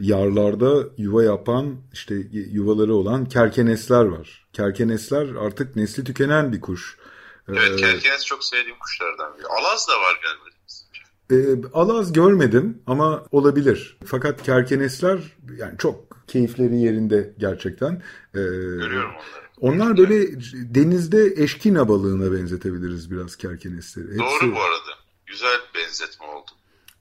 Yarlarda 0.01 0.89
yuva 0.97 1.25
yapan 1.25 1.77
işte 1.93 2.15
yuvaları 2.33 2.95
olan 2.95 3.25
kerkenesler 3.25 4.05
var. 4.05 4.47
Kerkenesler 4.53 5.35
artık 5.35 5.77
nesli 5.77 6.05
tükenen 6.05 6.53
bir 6.53 6.61
kuş. 6.61 6.97
Evet 7.59 7.81
kerkenes 7.81 8.25
çok 8.25 8.45
sevdiğim 8.45 8.79
kuşlardan 8.79 9.39
biri. 9.39 9.47
Alaz 9.47 9.89
da 9.89 9.93
var 9.93 10.21
galiba. 10.23 10.51
E, 11.33 11.37
alaz 11.73 12.13
görmedim 12.13 12.83
ama 12.87 13.25
olabilir. 13.33 13.99
Fakat 14.07 14.43
kerkenesler 14.43 15.19
yani 15.57 15.79
çok 15.79 16.27
keyifleri 16.29 16.77
yerinde 16.81 17.35
gerçekten. 17.39 17.93
E, 18.35 18.39
Görüyorum 18.41 19.11
onları. 19.11 19.51
Onlar 19.61 19.97
böyle 19.97 20.27
denizde 20.75 21.35
eşkina 21.37 21.89
balığına 21.89 22.33
benzetebiliriz 22.33 23.11
biraz 23.11 23.37
kerkenesleri. 23.37 24.07
Hepsi... 24.07 24.19
Doğru 24.19 24.55
bu 24.55 24.61
arada. 24.61 24.91
Güzel 25.27 25.61
benzetme 25.75 26.27
oldu. 26.27 26.51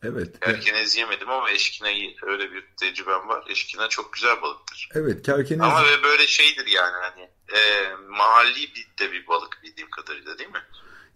Evet. 0.03 0.39
Kerkenez 0.39 0.97
yemedim 0.97 1.29
ama 1.29 1.51
eşkinayı 1.51 2.15
öyle 2.23 2.51
bir 2.51 2.63
tecrübem 2.79 3.27
var. 3.27 3.43
Eşkina 3.49 3.89
çok 3.89 4.13
güzel 4.13 4.41
balıktır. 4.41 4.89
Evet 4.95 5.21
kerkenez. 5.21 5.61
Ama 5.61 5.83
ve 5.83 6.03
böyle 6.03 6.27
şeydir 6.27 6.67
yani 6.67 6.95
hani 7.01 7.21
e, 7.53 7.59
mahalli 8.09 8.61
bir 8.75 8.87
de 8.99 9.11
bir 9.11 9.27
balık 9.27 9.59
bildiğim 9.63 9.89
kadarıyla 9.89 10.37
değil 10.37 10.49
mi? 10.49 10.61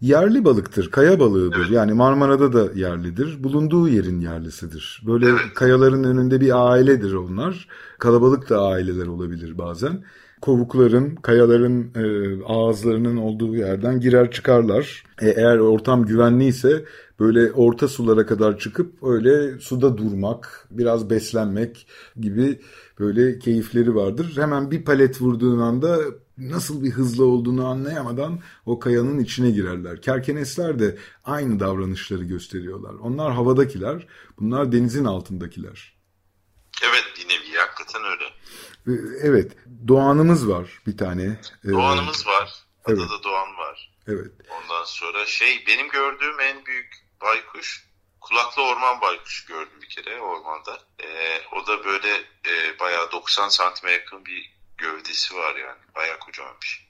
Yerli 0.00 0.44
balıktır, 0.44 0.90
kaya 0.90 1.20
balığıdır. 1.20 1.58
Evet. 1.58 1.70
Yani 1.70 1.92
Marmara'da 1.92 2.52
da 2.52 2.72
yerlidir. 2.74 3.44
Bulunduğu 3.44 3.88
yerin 3.88 4.20
yerlisidir. 4.20 5.02
Böyle 5.06 5.28
evet. 5.28 5.54
kayaların 5.54 6.04
önünde 6.04 6.40
bir 6.40 6.70
ailedir 6.70 7.12
onlar. 7.12 7.68
Kalabalık 7.98 8.50
da 8.50 8.62
aileler 8.62 9.06
olabilir 9.06 9.58
bazen. 9.58 10.04
Kovukların, 10.40 11.16
kayaların 11.16 11.92
e, 11.94 12.04
ağızlarının 12.44 13.16
olduğu 13.16 13.56
yerden 13.56 14.00
girer 14.00 14.30
çıkarlar. 14.30 15.04
E, 15.22 15.28
eğer 15.28 15.58
ortam 15.58 16.06
güvenliyse 16.06 16.84
böyle 17.20 17.52
orta 17.52 17.88
sulara 17.88 18.26
kadar 18.26 18.58
çıkıp 18.58 19.02
öyle 19.02 19.58
suda 19.58 19.98
durmak, 19.98 20.68
biraz 20.70 21.10
beslenmek 21.10 21.86
gibi 22.20 22.60
böyle 22.98 23.38
keyifleri 23.38 23.94
vardır. 23.94 24.32
Hemen 24.36 24.70
bir 24.70 24.84
palet 24.84 25.20
vurduğun 25.20 25.58
anda 25.58 25.98
nasıl 26.38 26.84
bir 26.84 26.90
hızlı 26.90 27.24
olduğunu 27.24 27.66
anlayamadan 27.66 28.40
o 28.66 28.78
kayanın 28.78 29.18
içine 29.18 29.50
girerler. 29.50 30.02
Kerkenesler 30.02 30.78
de 30.78 30.98
aynı 31.24 31.60
davranışları 31.60 32.24
gösteriyorlar. 32.24 32.94
Onlar 32.94 33.32
havadakiler, 33.32 34.06
bunlar 34.38 34.72
denizin 34.72 35.04
altındakiler. 35.04 35.94
Evet 36.82 37.04
bir 37.18 37.28
nevi 37.28 37.58
hakikaten 37.58 38.02
öyle. 38.04 38.24
Ee, 38.86 39.18
evet, 39.22 39.52
Doğan'ımız 39.88 40.48
var 40.48 40.82
bir 40.86 40.96
tane. 40.96 41.40
Ee, 41.64 41.68
Doğan'ımız 41.68 42.26
var. 42.26 42.52
Adada 42.84 43.00
evet. 43.00 43.24
Doğan 43.24 43.56
var. 43.58 43.94
Evet. 44.08 44.32
Ondan 44.50 44.84
sonra 44.84 45.26
şey 45.26 45.64
benim 45.66 45.88
gördüğüm 45.88 46.40
en 46.40 46.66
büyük 46.66 47.03
baykuş 47.24 47.84
kulaklı 48.20 48.62
orman 48.62 49.00
baykuşu 49.00 49.46
gördüm 49.46 49.82
bir 49.82 49.88
kere 49.88 50.20
ormanda. 50.20 50.78
Ee, 51.02 51.40
o 51.52 51.66
da 51.66 51.84
böyle 51.84 52.12
e, 52.46 52.78
bayağı 52.78 53.12
90 53.12 53.48
santime 53.48 53.92
yakın 53.92 54.26
bir 54.26 54.54
gövdesi 54.78 55.34
var 55.36 55.56
yani. 55.56 55.78
Bayağı 55.94 56.18
kocaman 56.18 56.54
bir 56.62 56.66
şey. 56.66 56.84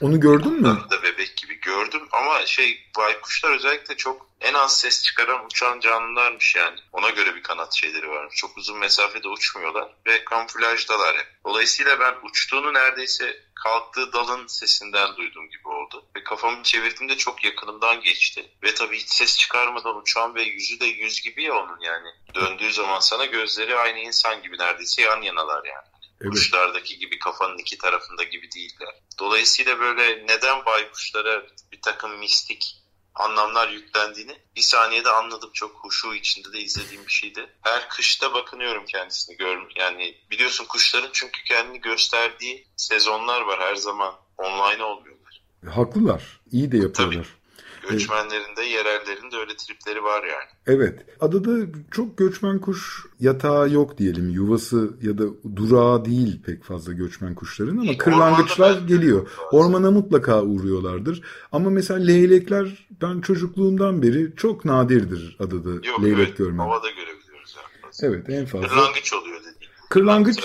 Onu 0.00 0.20
gördün 0.20 0.52
mü? 0.52 0.84
da 0.90 1.02
bebek 1.02 1.36
gibi 1.36 1.60
gördüm 1.60 2.08
ama 2.12 2.46
şey 2.46 2.90
baykuşlar 2.96 3.54
özellikle 3.54 3.96
çok 3.96 4.26
en 4.40 4.54
az 4.54 4.80
ses 4.80 5.02
çıkaran 5.02 5.46
uçan 5.46 5.80
canlılarmış 5.80 6.56
yani. 6.56 6.78
Ona 6.92 7.10
göre 7.10 7.34
bir 7.34 7.42
kanat 7.42 7.74
şeyleri 7.74 8.08
varmış. 8.10 8.36
Çok 8.36 8.58
uzun 8.58 8.78
mesafede 8.78 9.28
uçmuyorlar 9.28 9.94
ve 10.06 10.24
kamuflajdalar 10.24 11.16
hep. 11.16 11.26
Dolayısıyla 11.44 12.00
ben 12.00 12.14
uçtuğunu 12.22 12.74
neredeyse 12.74 13.45
kalktığı 13.66 14.12
dalın 14.12 14.46
sesinden 14.46 15.16
duyduğum 15.16 15.50
gibi 15.50 15.68
oldu. 15.68 16.04
Ve 16.16 16.24
kafamı 16.24 16.62
çevirdiğimde 16.62 17.16
çok 17.16 17.44
yakınımdan 17.44 18.00
geçti. 18.00 18.50
Ve 18.62 18.74
tabii 18.74 18.98
hiç 18.98 19.08
ses 19.08 19.38
çıkarmadan 19.38 19.96
uçan 19.96 20.34
ve 20.34 20.42
yüzü 20.42 20.80
de 20.80 20.86
yüz 20.86 21.20
gibi 21.20 21.42
ya 21.42 21.54
onun 21.54 21.80
yani. 21.80 22.08
Döndüğü 22.34 22.72
zaman 22.72 23.00
sana 23.00 23.24
gözleri 23.24 23.76
aynı 23.76 23.98
insan 23.98 24.42
gibi 24.42 24.58
neredeyse 24.58 25.02
yan 25.02 25.22
yanalar 25.22 25.64
yani. 25.64 25.86
Evet. 26.20 26.32
Kuşlardaki 26.32 26.98
gibi 26.98 27.18
kafanın 27.18 27.58
iki 27.58 27.78
tarafında 27.78 28.22
gibi 28.22 28.52
değiller. 28.52 28.94
Dolayısıyla 29.18 29.80
böyle 29.80 30.26
neden 30.26 30.64
baykuşlara 30.64 31.42
bir 31.72 31.80
takım 31.82 32.18
mistik 32.18 32.76
anlamlar 33.16 33.68
yüklendiğini 33.68 34.36
bir 34.56 34.60
saniyede 34.60 35.10
anladım. 35.10 35.50
Çok 35.52 35.76
huşu 35.84 36.14
içinde 36.14 36.52
de 36.52 36.60
izlediğim 36.60 37.06
bir 37.06 37.12
şeydi. 37.12 37.46
Her 37.62 37.88
kışta 37.88 38.34
bakınıyorum 38.34 38.84
kendisini 38.86 39.36
gör 39.36 39.58
yani 39.76 40.14
biliyorsun 40.30 40.64
kuşların 40.64 41.10
çünkü 41.12 41.44
kendini 41.44 41.80
gösterdiği 41.80 42.66
sezonlar 42.76 43.40
var 43.40 43.60
her 43.60 43.76
zaman 43.76 44.14
online 44.38 44.84
olmuyorlar. 44.84 45.42
Haklılar. 45.74 46.40
İyi 46.52 46.72
de 46.72 46.76
yapıyorlar. 46.76 47.14
Tabii. 47.14 47.45
Göçmenlerin 47.90 48.56
de 48.56 48.62
yerellerin 48.62 49.30
de 49.30 49.36
öyle 49.36 49.56
tripleri 49.56 50.02
var 50.02 50.24
yani. 50.24 50.50
Evet. 50.66 51.06
Adada 51.20 51.66
çok 51.90 52.18
göçmen 52.18 52.58
kuş 52.58 53.06
yatağı 53.20 53.70
yok 53.70 53.98
diyelim. 53.98 54.30
Yuvası 54.30 54.90
ya 55.02 55.18
da 55.18 55.24
durağı 55.56 56.04
değil 56.04 56.42
pek 56.46 56.64
fazla 56.64 56.92
göçmen 56.92 57.34
kuşların 57.34 57.76
ama 57.76 57.98
kırlangıçlar 57.98 58.78
geliyor. 58.78 59.30
Ormana 59.52 59.90
mutlaka 59.90 60.42
uğruyorlardır. 60.42 61.22
Ama 61.52 61.70
mesela 61.70 62.00
leylekler 62.00 62.88
ben 63.02 63.20
çocukluğumdan 63.20 64.02
beri 64.02 64.36
çok 64.36 64.64
nadirdir 64.64 65.36
adada 65.38 65.70
yok, 65.70 66.02
leylek 66.02 66.28
evet, 66.28 66.38
görmem. 66.38 66.58
Havada 66.58 66.90
görebiliyoruz. 66.90 67.56
Yani. 67.56 68.12
Evet 68.14 68.28
en 68.28 68.46
fazla. 68.46 68.68
Kırlangıç 68.68 69.12
oluyor 69.12 69.40
dediğim. 69.40 69.72
Kırlangıç. 69.90 70.38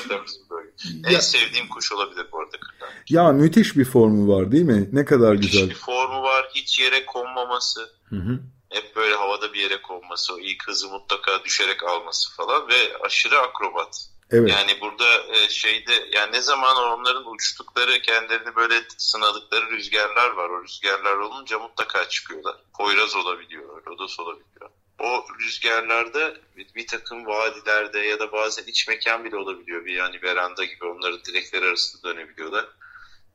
En 1.05 1.11
ya, 1.11 1.21
sevdiğim 1.21 1.67
kuş 1.67 1.91
olabilir 1.91 2.25
bu 2.31 2.39
arada 2.39 2.51
kırlangıç. 2.51 2.70
Ya 3.09 3.31
müthiş 3.31 3.77
bir 3.77 3.85
formu 3.85 4.37
var 4.37 4.51
değil 4.51 4.63
mi? 4.63 4.89
Ne 4.91 5.05
kadar 5.05 5.31
müthiş 5.31 5.51
güzel. 5.51 5.63
Müthiş 5.63 5.79
bir 5.79 5.85
formu 5.85 6.23
var. 6.23 6.49
Hiç 6.55 6.79
yere 6.79 7.05
konmaması. 7.05 7.89
Hı 8.09 8.15
hı. 8.15 8.39
Hep 8.69 8.95
böyle 8.95 9.15
havada 9.15 9.53
bir 9.53 9.59
yere 9.59 9.81
konması. 9.81 10.33
O 10.33 10.39
ilk 10.39 10.67
hızı 10.67 10.89
mutlaka 10.89 11.43
düşerek 11.43 11.83
alması 11.83 12.35
falan. 12.35 12.67
Ve 12.67 12.97
aşırı 13.05 13.39
akrobat. 13.39 14.07
Evet. 14.31 14.49
Yani 14.49 14.81
burada 14.81 15.33
e, 15.33 15.49
şeyde 15.49 15.91
yani 16.13 16.31
ne 16.31 16.41
zaman 16.41 16.77
onların 16.77 17.33
uçtukları 17.33 18.01
kendilerini 18.01 18.55
böyle 18.55 18.75
sınadıkları 18.97 19.71
rüzgarlar 19.71 20.31
var. 20.31 20.49
O 20.49 20.63
rüzgarlar 20.63 21.17
olunca 21.17 21.59
mutlaka 21.59 22.09
çıkıyorlar. 22.09 22.55
Poyraz 22.77 23.15
olabiliyor, 23.15 23.85
lodos 23.87 24.19
olabiliyor 24.19 24.69
o 25.01 25.25
rüzgarlarda 25.39 26.33
bir, 26.57 26.67
bir 26.75 26.87
takım 26.87 27.25
vadilerde 27.25 27.99
ya 27.99 28.19
da 28.19 28.31
bazen 28.31 28.63
iç 28.63 28.87
mekan 28.87 29.23
bile 29.23 29.37
olabiliyor. 29.37 29.85
Bir 29.85 29.93
yani 29.93 30.21
veranda 30.23 30.65
gibi 30.65 30.85
onların 30.85 31.19
direkleri 31.23 31.65
arasında 31.65 32.13
dönebiliyorlar. 32.13 32.67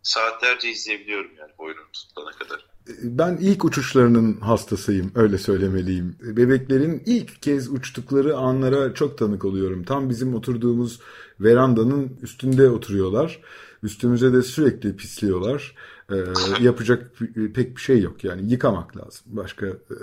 Saatlerce 0.06 0.70
izleyebiliyorum 0.70 1.30
yani 1.38 1.50
boynum 1.58 1.84
tutulana 1.92 2.30
kadar. 2.30 2.66
Ben 3.02 3.36
ilk 3.40 3.64
uçuşlarının 3.64 4.40
hastasıyım 4.40 5.12
öyle 5.14 5.38
söylemeliyim. 5.38 6.16
Bebeklerin 6.20 7.02
ilk 7.06 7.42
kez 7.42 7.70
uçtukları 7.72 8.36
anlara 8.36 8.94
çok 8.94 9.18
tanık 9.18 9.44
oluyorum. 9.44 9.84
Tam 9.84 10.10
bizim 10.10 10.34
oturduğumuz 10.34 11.00
verandanın 11.40 12.18
üstünde 12.22 12.70
oturuyorlar. 12.70 13.40
Üstümüze 13.82 14.32
de 14.32 14.42
sürekli 14.42 14.96
pisliyorlar 14.96 15.74
e, 16.10 16.16
yapacak 16.60 17.12
pek 17.54 17.76
bir 17.76 17.80
şey 17.80 18.00
yok. 18.00 18.24
Yani 18.24 18.50
yıkamak 18.50 18.96
lazım. 18.96 19.22
Başka 19.26 19.66
e, 19.66 19.96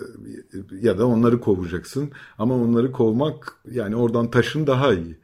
ya 0.82 0.98
da 0.98 1.08
onları 1.08 1.40
kovacaksın. 1.40 2.12
Ama 2.38 2.56
onları 2.56 2.92
kovmak 2.92 3.56
yani 3.72 3.96
oradan 3.96 4.32
taşın 4.32 4.68
daha 4.68 4.94
iyi. 4.94 5.18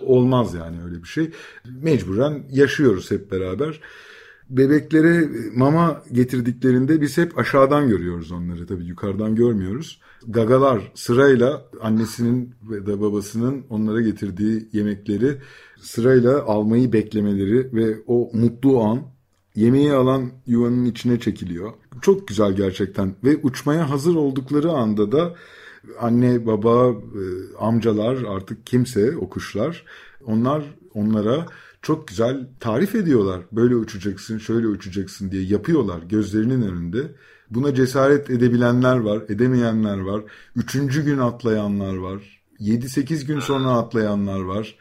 Olmaz 0.00 0.54
yani 0.54 0.76
öyle 0.84 1.02
bir 1.02 1.08
şey. 1.08 1.30
Mecburen 1.82 2.42
yaşıyoruz 2.50 3.10
hep 3.10 3.32
beraber. 3.32 3.80
Bebeklere 4.50 5.28
mama 5.54 6.02
getirdiklerinde 6.12 7.00
biz 7.00 7.18
hep 7.18 7.38
aşağıdan 7.38 7.88
görüyoruz 7.88 8.32
onları 8.32 8.66
tabii 8.66 8.84
yukarıdan 8.84 9.34
görmüyoruz. 9.34 10.00
Gagalar 10.28 10.92
sırayla 10.94 11.64
annesinin 11.80 12.54
ve 12.62 12.86
da 12.86 13.00
babasının 13.00 13.64
onlara 13.70 14.00
getirdiği 14.00 14.68
yemekleri 14.72 15.36
sırayla 15.80 16.42
almayı 16.42 16.92
beklemeleri 16.92 17.74
ve 17.74 17.96
o 18.06 18.30
mutlu 18.32 18.80
an 18.80 19.02
yemeği 19.56 19.92
alan 19.92 20.30
yuvanın 20.46 20.84
içine 20.84 21.20
çekiliyor. 21.20 21.72
Çok 22.02 22.28
güzel 22.28 22.52
gerçekten 22.52 23.14
ve 23.24 23.36
uçmaya 23.42 23.90
hazır 23.90 24.14
oldukları 24.14 24.70
anda 24.70 25.12
da 25.12 25.34
anne, 26.00 26.46
baba, 26.46 26.90
e, 26.90 27.22
amcalar 27.58 28.22
artık 28.28 28.66
kimse 28.66 29.16
o 29.16 29.28
kuşlar 29.28 29.84
onlar 30.24 30.64
onlara 30.94 31.46
çok 31.82 32.08
güzel 32.08 32.46
tarif 32.60 32.94
ediyorlar. 32.94 33.40
Böyle 33.52 33.76
uçacaksın, 33.76 34.38
şöyle 34.38 34.66
uçacaksın 34.66 35.30
diye 35.30 35.42
yapıyorlar 35.42 36.02
gözlerinin 36.02 36.62
önünde. 36.62 37.14
Buna 37.50 37.74
cesaret 37.74 38.30
edebilenler 38.30 38.96
var, 38.96 39.22
edemeyenler 39.28 40.00
var. 40.00 40.22
Üçüncü 40.56 41.04
gün 41.04 41.18
atlayanlar 41.18 41.96
var. 41.96 42.42
7-8 42.60 43.26
gün 43.26 43.40
sonra 43.40 43.68
atlayanlar 43.68 44.40
var. 44.40 44.76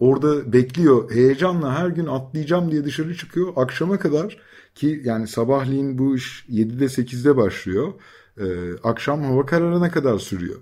Orada 0.00 0.52
bekliyor 0.52 1.10
heyecanla 1.10 1.78
her 1.78 1.88
gün 1.88 2.06
atlayacağım 2.06 2.72
diye 2.72 2.84
dışarı 2.84 3.16
çıkıyor. 3.16 3.52
Akşama 3.56 3.98
kadar 3.98 4.36
ki 4.74 5.02
yani 5.04 5.28
sabahleyin 5.28 5.98
bu 5.98 6.16
iş 6.16 6.44
7'de 6.48 6.84
8'de 6.84 7.36
başlıyor. 7.36 7.92
Ee, 8.40 8.44
akşam 8.84 9.22
hava 9.22 9.46
kararına 9.46 9.90
kadar 9.90 10.18
sürüyor. 10.18 10.56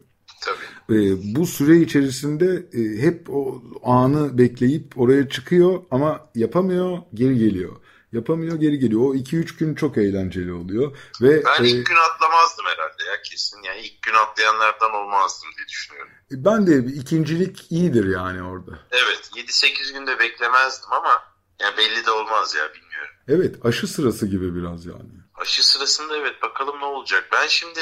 Tabii. 0.45 1.09
e, 1.11 1.17
bu 1.37 1.47
süre 1.47 1.77
içerisinde 1.77 2.67
e, 2.73 3.03
hep 3.03 3.31
o 3.31 3.63
anı 3.83 4.39
bekleyip 4.39 5.01
oraya 5.01 5.29
çıkıyor 5.29 5.83
ama 5.91 6.21
yapamıyor, 6.35 6.99
geri 7.15 7.39
geliyor. 7.39 7.73
Yapamıyor, 8.13 8.57
geri 8.57 8.79
geliyor. 8.79 9.01
O 9.01 9.15
2-3 9.15 9.59
gün 9.59 9.75
çok 9.75 9.99
eğlenceli 9.99 10.53
oluyor. 10.53 10.97
ve 11.23 11.45
Ben 11.45 11.65
e, 11.65 11.69
ilk 11.69 11.87
gün 11.87 11.97
atlamazdım 11.97 12.67
herhalde 12.67 13.05
ya 13.05 13.23
kesin. 13.23 13.63
Yani 13.63 13.81
ilk 13.81 14.03
gün 14.03 14.15
atlayanlardan 14.15 14.95
olmazdım 14.95 15.49
diye 15.57 15.69
düşünüyorum. 15.69 16.13
Ben 16.31 16.67
de 16.67 16.93
ikincilik 16.93 17.73
iyidir 17.73 18.15
yani 18.15 18.43
orada. 18.43 18.79
Evet 18.91 19.31
7-8 19.37 19.93
günde 19.93 20.19
beklemezdim 20.19 20.93
ama 20.93 21.23
yani 21.61 21.77
belli 21.77 22.07
de 22.07 22.11
olmaz 22.11 22.55
ya 22.55 22.75
bilmiyorum. 22.75 23.15
Evet 23.29 23.67
aşı 23.67 23.87
sırası 23.87 24.27
gibi 24.27 24.55
biraz 24.55 24.87
yani. 24.87 25.11
Aşı 25.35 25.69
sırasında 25.69 26.17
evet 26.17 26.43
bakalım 26.43 26.81
ne 26.81 26.85
olacak. 26.85 27.29
Ben 27.33 27.47
şimdi 27.47 27.81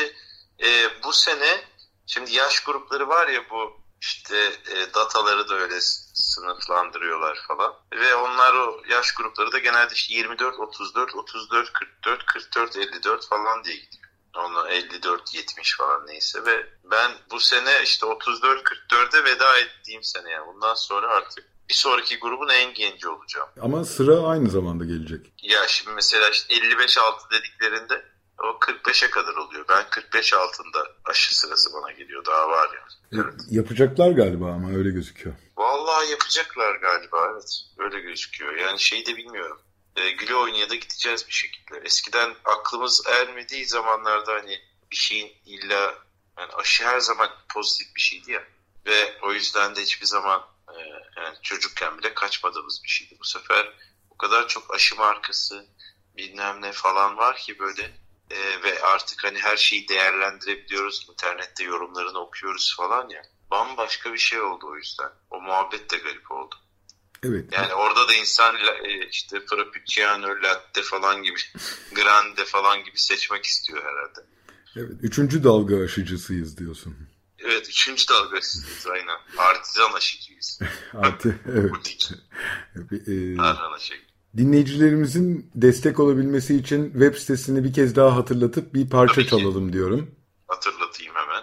e, 0.64 0.68
bu 1.04 1.12
sene 1.12 1.60
şimdi 2.06 2.34
yaş 2.34 2.60
grupları 2.60 3.08
var 3.08 3.28
ya 3.28 3.40
bu 3.50 3.85
işte 4.00 4.36
e, 4.70 4.94
dataları 4.94 5.48
da 5.48 5.54
öyle 5.54 5.80
sınıflandırıyorlar 6.14 7.38
falan. 7.48 7.74
Ve 7.92 8.14
onlar 8.14 8.54
o 8.54 8.82
yaş 8.88 9.14
grupları 9.14 9.52
da 9.52 9.58
genelde 9.58 9.94
işte 9.94 10.14
24, 10.14 10.58
34, 10.58 11.14
34, 11.14 11.72
44, 11.72 12.26
44, 12.26 12.76
54 12.76 13.28
falan 13.28 13.64
diye 13.64 13.76
gidiyor. 13.76 14.06
Onu 14.36 14.68
54, 14.68 15.34
70 15.34 15.76
falan 15.76 16.06
neyse 16.06 16.44
ve 16.44 16.66
ben 16.90 17.10
bu 17.30 17.40
sene 17.40 17.82
işte 17.84 18.06
34, 18.06 18.62
44'e 18.62 19.24
veda 19.24 19.58
ettiğim 19.58 20.02
sene 20.02 20.30
yani 20.30 20.46
bundan 20.46 20.74
sonra 20.74 21.08
artık 21.08 21.44
bir 21.68 21.74
sonraki 21.74 22.18
grubun 22.18 22.48
en 22.48 22.74
genci 22.74 23.08
olacağım. 23.08 23.48
Ama 23.60 23.84
sıra 23.84 24.26
aynı 24.26 24.50
zamanda 24.50 24.84
gelecek. 24.84 25.32
Ya 25.42 25.68
şimdi 25.68 25.94
mesela 25.94 26.30
işte 26.30 26.54
55 26.54 26.98
altı 26.98 27.30
dediklerinde 27.30 28.04
o 28.38 28.46
45'e 28.46 29.10
kadar 29.10 29.34
oluyor. 29.34 29.64
Ben 29.68 29.90
45 29.90 30.32
altında 30.32 30.86
aşı 31.04 31.38
sırası 31.38 31.72
bana 31.72 31.92
geliyor. 31.92 32.24
Daha 32.24 32.48
var 32.48 32.68
yani. 32.74 33.22
Evet. 33.24 33.40
Yapacaklar 33.50 34.10
galiba 34.10 34.52
ama 34.52 34.72
öyle 34.72 34.90
gözüküyor. 34.90 35.34
Vallahi 35.56 36.10
yapacaklar 36.10 36.74
galiba 36.74 37.30
evet. 37.32 37.62
Öyle 37.78 38.00
gözüküyor. 38.00 38.56
Yani 38.56 38.80
şeyi 38.80 39.06
de 39.06 39.16
bilmiyorum. 39.16 39.60
E, 39.96 40.10
güle 40.10 40.34
oynaya 40.34 40.70
da 40.70 40.74
gideceğiz 40.74 41.26
bir 41.28 41.32
şekilde. 41.32 41.78
Eskiden 41.84 42.34
aklımız 42.44 43.02
ermediği 43.06 43.66
zamanlarda 43.66 44.32
hani 44.32 44.58
bir 44.90 44.96
şeyin 44.96 45.32
illa 45.46 45.94
yani 46.38 46.52
aşı 46.52 46.84
her 46.84 47.00
zaman 47.00 47.30
pozitif 47.54 47.94
bir 47.96 48.00
şeydi 48.00 48.32
ya. 48.32 48.44
Ve 48.86 49.18
o 49.22 49.32
yüzden 49.32 49.76
de 49.76 49.82
hiçbir 49.82 50.06
zaman 50.06 50.46
e, 50.68 50.78
yani 51.16 51.36
çocukken 51.42 51.98
bile 51.98 52.14
kaçmadığımız 52.14 52.80
bir 52.84 52.88
şeydi. 52.88 53.16
Bu 53.20 53.24
sefer 53.24 53.72
o 54.10 54.16
kadar 54.16 54.48
çok 54.48 54.74
aşı 54.74 54.96
markası 54.96 55.66
bilmem 56.16 56.62
ne 56.62 56.72
falan 56.72 57.16
var 57.16 57.36
ki 57.36 57.58
böyle 57.58 57.90
e, 58.30 58.62
ve 58.62 58.82
artık 58.82 59.24
hani 59.24 59.38
her 59.38 59.56
şeyi 59.56 59.88
değerlendirebiliyoruz. 59.88 61.06
İnternette 61.10 61.64
yorumlarını 61.64 62.18
okuyoruz 62.18 62.74
falan 62.76 63.08
ya. 63.08 63.22
Bambaşka 63.50 64.12
bir 64.12 64.18
şey 64.18 64.40
oldu 64.40 64.66
o 64.66 64.76
yüzden. 64.76 65.10
O 65.30 65.40
muhabbet 65.40 65.90
de 65.90 65.96
garip 65.96 66.30
oldu. 66.30 66.54
Evet. 67.22 67.44
Yani 67.52 67.74
orada 67.74 68.08
da 68.08 68.14
insan 68.14 68.56
e, 68.56 69.08
işte 69.10 69.40
frappuccino, 69.46 70.42
latte 70.42 70.82
falan 70.82 71.22
gibi, 71.22 71.38
grande 71.94 72.44
falan 72.44 72.84
gibi 72.84 72.98
seçmek 72.98 73.44
istiyor 73.44 73.82
herhalde. 73.82 74.26
Evet. 74.76 74.92
Üçüncü 75.02 75.44
dalga 75.44 75.84
aşıcısıyız 75.84 76.58
diyorsun. 76.58 76.96
Evet. 77.38 77.68
Üçüncü 77.68 78.08
dalga 78.08 78.38
aşıcıyız 78.38 78.86
aynen. 78.92 79.16
Artizan 79.38 79.92
aşıcıyız. 79.92 80.60
Artı, 80.94 81.38
evet. 81.52 82.12
ee, 83.08 83.40
aşıcı. 83.40 84.06
Dinleyicilerimizin 84.36 85.50
destek 85.54 86.00
olabilmesi 86.00 86.56
için 86.56 86.92
web 86.92 87.14
sitesini 87.14 87.64
bir 87.64 87.72
kez 87.72 87.96
daha 87.96 88.16
hatırlatıp 88.16 88.74
bir 88.74 88.90
parça 88.90 89.14
Tabii 89.14 89.26
çalalım 89.26 89.72
diyorum. 89.72 90.10
Hatırlatayım 90.48 91.14
hemen. 91.14 91.42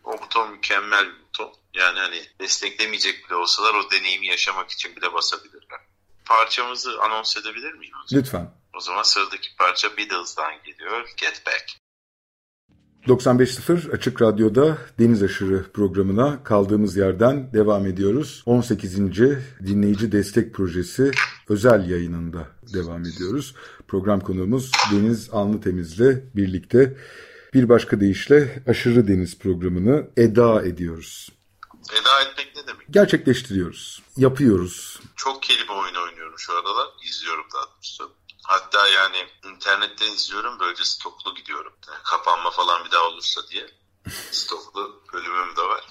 O 0.04 0.12
buton 0.12 0.52
mükemmel. 0.52 1.19
Yani 1.74 1.98
hani 1.98 2.22
desteklemeyecek 2.40 3.24
bile 3.26 3.35
olsalar 3.35 3.74
o 3.74 3.90
deneyimi 3.90 4.26
yaşamak 4.26 4.70
için 4.70 4.96
bile 4.96 5.12
basabilirler. 5.12 5.80
Parçamızı 6.24 7.00
anons 7.02 7.37
edebilir 7.37 7.72
miyim? 7.72 7.94
Lütfen. 8.12 8.54
O 8.74 8.80
zaman 8.80 9.02
sıradaki 9.02 9.56
parça 9.59 9.96
Beatles'dan 9.96 10.52
geliyor. 10.64 11.09
Get 11.16 11.46
Back. 11.46 11.80
95.0 13.06 13.90
Açık 13.92 14.22
Radyo'da 14.22 14.78
Deniz 14.98 15.22
Aşırı 15.22 15.72
programına 15.72 16.44
kaldığımız 16.44 16.96
yerden 16.96 17.52
devam 17.52 17.87
ediyoruz. 17.87 18.42
18. 18.46 18.96
Dinleyici 19.66 20.12
Destek 20.12 20.54
Projesi 20.54 21.11
özel 21.48 21.90
yayınında 21.90 22.48
devam 22.74 23.00
ediyoruz. 23.00 23.54
Program 23.88 24.20
konuğumuz 24.20 24.72
Deniz 24.92 25.30
Anlıtemiz'le 25.33 26.37
birlikte 26.37 26.96
bir 27.54 27.68
başka 27.68 28.00
deyişle 28.00 28.62
Aşırı 28.66 29.09
Deniz 29.09 29.38
programını 29.38 30.11
eda 30.16 30.62
ediyoruz. 30.62 31.39
Eda 31.92 32.20
etmek 32.20 32.57
ne 32.57 32.66
demek? 32.66 32.87
Gerçekleştiriyoruz, 32.90 34.03
yapıyoruz. 34.16 35.00
Çok 35.16 35.42
kelime 35.42 35.72
oyunu 35.72 36.03
oynuyorum 36.03 36.38
şu 36.38 36.53
aralar, 36.53 36.88
izliyorum 37.03 37.46
daha 37.55 37.64
doğrusu. 37.74 38.12
Hatta 38.42 38.88
yani 38.88 39.16
internetten 39.44 40.12
izliyorum 40.12 40.59
böylece 40.61 40.85
stoklu 40.85 41.35
gidiyorum. 41.35 41.72
Yani 41.88 41.98
kapanma 42.05 42.50
falan 42.50 42.85
bir 42.85 42.90
daha 42.90 43.03
olursa 43.03 43.40
diye 43.50 43.66
stoklu 44.31 45.03
bölümüm 45.12 45.57
de 45.57 45.62
var. 45.62 45.85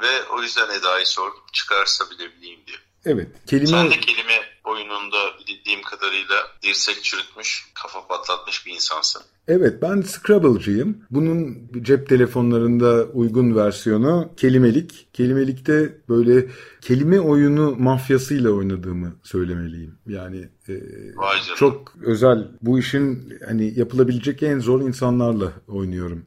Ve 0.00 0.24
o 0.28 0.42
yüzden 0.42 0.70
Eda'yı 0.70 1.06
sordum 1.06 1.42
çıkarsa 1.52 2.10
bilebileyim 2.10 2.66
diye. 2.66 2.76
Evet. 3.04 3.28
Kelime... 3.46 3.66
Sen 3.66 3.90
de 3.90 4.00
kelime 4.00 4.55
oyununda 4.66 5.16
bildiğim 5.48 5.82
kadarıyla 5.82 6.36
dirsek 6.62 7.04
çürütmüş, 7.04 7.66
kafa 7.74 8.06
patlatmış 8.06 8.66
bir 8.66 8.72
insansın. 8.72 9.22
Evet 9.48 9.82
ben 9.82 10.02
Scrabble'cıyım. 10.02 11.04
Bunun 11.10 11.68
cep 11.82 12.08
telefonlarında 12.08 13.04
uygun 13.04 13.56
versiyonu 13.56 14.32
kelimelik. 14.36 15.08
Kelimelikte 15.12 15.98
böyle 16.08 16.46
kelime 16.80 17.20
oyunu 17.20 17.76
mafyasıyla 17.78 18.50
oynadığımı 18.50 19.16
söylemeliyim. 19.22 19.98
Yani 20.06 20.48
e, 20.68 20.74
çok 21.56 21.92
özel 22.02 22.48
bu 22.62 22.78
işin 22.78 23.38
hani 23.48 23.78
yapılabilecek 23.78 24.42
en 24.42 24.58
zor 24.58 24.80
insanlarla 24.80 25.52
oynuyorum. 25.68 26.26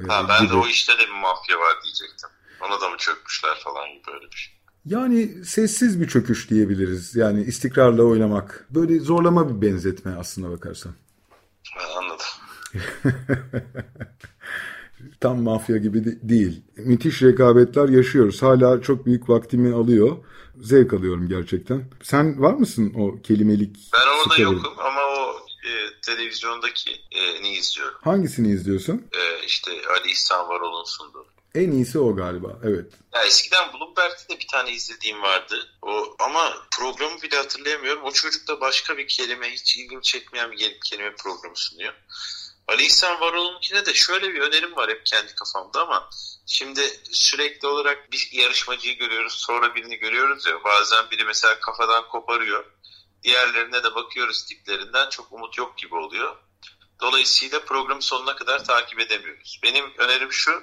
E, 0.00 0.06
ha, 0.06 0.26
ben 0.28 0.42
gibi. 0.42 0.52
de 0.52 0.56
o 0.56 0.66
işte 0.66 0.92
de 0.92 1.06
bir 1.06 1.20
mafya 1.22 1.58
var 1.58 1.72
diyecektim. 1.84 2.28
Ona 2.60 2.80
da 2.80 2.90
mı 2.90 2.96
çökmüşler 2.96 3.58
falan 3.64 3.88
gibi 3.88 4.10
öyle 4.14 4.30
bir 4.30 4.36
şey. 4.36 4.57
Yani 4.88 5.44
sessiz 5.44 6.00
bir 6.00 6.08
çöküş 6.08 6.50
diyebiliriz. 6.50 7.16
Yani 7.16 7.42
istikrarla 7.42 8.02
oynamak. 8.02 8.66
Böyle 8.70 9.00
zorlama 9.00 9.48
bir 9.48 9.66
benzetme 9.66 10.14
aslına 10.18 10.50
bakarsan. 10.50 10.92
Ben 11.78 12.02
anladım. 12.02 12.26
Tam 15.20 15.42
mafya 15.42 15.76
gibi 15.76 16.04
de 16.04 16.28
değil. 16.28 16.62
Müthiş 16.76 17.22
rekabetler 17.22 17.88
yaşıyoruz. 17.88 18.42
Hala 18.42 18.82
çok 18.82 19.06
büyük 19.06 19.28
vaktimi 19.28 19.74
alıyor. 19.74 20.16
Zevk 20.60 20.92
alıyorum 20.92 21.28
gerçekten. 21.28 21.84
Sen 22.02 22.42
var 22.42 22.54
mısın 22.54 22.92
o 22.96 23.22
kelimelik? 23.22 23.76
Ben 23.94 24.18
orada 24.18 24.22
sıkıyorum. 24.22 24.56
yokum 24.56 24.78
ama 24.78 25.00
o 25.00 25.36
e, 25.68 25.70
televizyondaki 26.06 26.90
e, 26.90 27.42
ne 27.42 27.52
izliyorum. 27.52 27.98
Hangisini 28.00 28.52
izliyorsun? 28.52 28.94
E, 28.94 29.46
işte 29.46 29.70
Ali 29.70 30.10
İhsan 30.10 30.48
Varol'un 30.48 30.84
sunduğu. 30.84 31.26
En 31.54 31.70
iyisi 31.70 31.98
o 31.98 32.16
galiba. 32.16 32.48
Evet. 32.64 32.92
Ya 33.14 33.22
eskiden 33.24 33.72
Bloomberg'de 33.72 34.34
de 34.34 34.38
bir 34.40 34.46
tane 34.46 34.72
izlediğim 34.72 35.22
vardı. 35.22 35.68
O 35.82 36.16
ama 36.18 36.56
programı 36.78 37.22
bile 37.22 37.36
hatırlayamıyorum. 37.36 38.04
O 38.04 38.12
çocuk 38.12 38.48
da 38.48 38.60
başka 38.60 38.96
bir 38.98 39.08
kelime 39.08 39.50
hiç 39.50 39.76
ilgimi 39.76 40.02
çekmeyen 40.02 40.52
bir 40.52 40.80
kelime 40.80 41.14
programı 41.14 41.56
sunuyor. 41.56 41.94
Ali 42.68 42.86
İhsan 42.86 43.20
Varol'unkine 43.20 43.86
de 43.86 43.94
şöyle 43.94 44.34
bir 44.34 44.40
önerim 44.40 44.76
var 44.76 44.90
hep 44.90 45.06
kendi 45.06 45.34
kafamda 45.34 45.82
ama 45.82 46.10
şimdi 46.46 46.80
sürekli 47.12 47.68
olarak 47.68 48.12
bir 48.12 48.28
yarışmacıyı 48.32 48.98
görüyoruz 48.98 49.32
sonra 49.32 49.74
birini 49.74 49.96
görüyoruz 49.96 50.46
ya 50.46 50.64
bazen 50.64 51.10
biri 51.10 51.24
mesela 51.24 51.60
kafadan 51.60 52.08
koparıyor. 52.08 52.64
Diğerlerine 53.22 53.84
de 53.84 53.94
bakıyoruz 53.94 54.44
tiplerinden 54.44 55.10
çok 55.10 55.32
umut 55.32 55.58
yok 55.58 55.78
gibi 55.78 55.94
oluyor. 55.94 56.36
Dolayısıyla 57.00 57.64
programı 57.64 58.02
sonuna 58.02 58.36
kadar 58.36 58.64
takip 58.64 59.00
edemiyoruz. 59.00 59.60
Benim 59.62 59.84
önerim 59.98 60.32
şu 60.32 60.62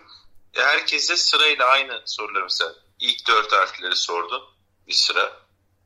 herkese 0.63 1.17
sırayla 1.17 1.65
aynı 1.65 2.01
soruları 2.05 2.43
mesela 2.43 2.75
ilk 2.99 3.27
dört 3.27 3.51
harfleri 3.51 3.95
sordun 3.95 4.41
bir 4.87 4.93
sıra. 4.93 5.45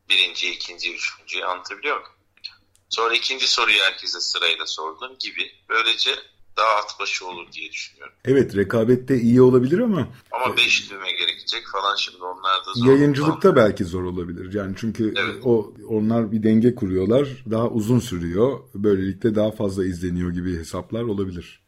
Birinci, 0.10 0.52
ikinci, 0.52 0.94
üçüncüyü 0.96 1.46
anlatabiliyor 1.46 1.96
muyum? 1.96 2.12
Sonra 2.90 3.16
ikinci 3.16 3.48
soruyu 3.48 3.78
herkese 3.80 4.20
sırayla 4.20 4.66
sordun 4.66 5.18
gibi. 5.20 5.52
Böylece 5.70 6.12
daha 6.58 6.76
at 6.76 7.00
başı 7.00 7.28
olur 7.28 7.52
diye 7.52 7.72
düşünüyorum. 7.72 8.14
Evet 8.26 8.56
rekabette 8.56 9.18
iyi 9.18 9.42
olabilir 9.42 9.80
ama 9.80 10.08
Ama 10.32 10.58
5 10.58 10.90
düğme 10.92 11.12
gerekecek 11.12 11.64
falan 11.72 11.96
şimdi 11.96 12.24
onlar 12.24 12.66
da 12.66 12.74
zor. 12.76 12.86
yayıncılıkta 12.88 13.56
belki 13.56 13.86
zor 13.86 14.04
olabilir. 14.04 14.54
Yani 14.54 14.76
çünkü 14.80 15.14
Evet. 15.18 15.36
o 15.46 15.74
onlar 15.90 16.32
bir 16.32 16.44
denge 16.44 16.76
kuruyorlar. 16.76 17.28
Daha 17.52 17.68
uzun 17.70 18.00
sürüyor. 18.00 18.60
Böylelikle 18.76 19.36
daha 19.36 19.52
fazla 19.52 19.86
izleniyor 19.86 20.32
gibi 20.32 20.58
hesaplar 20.60 21.04
olabilir. 21.04 21.62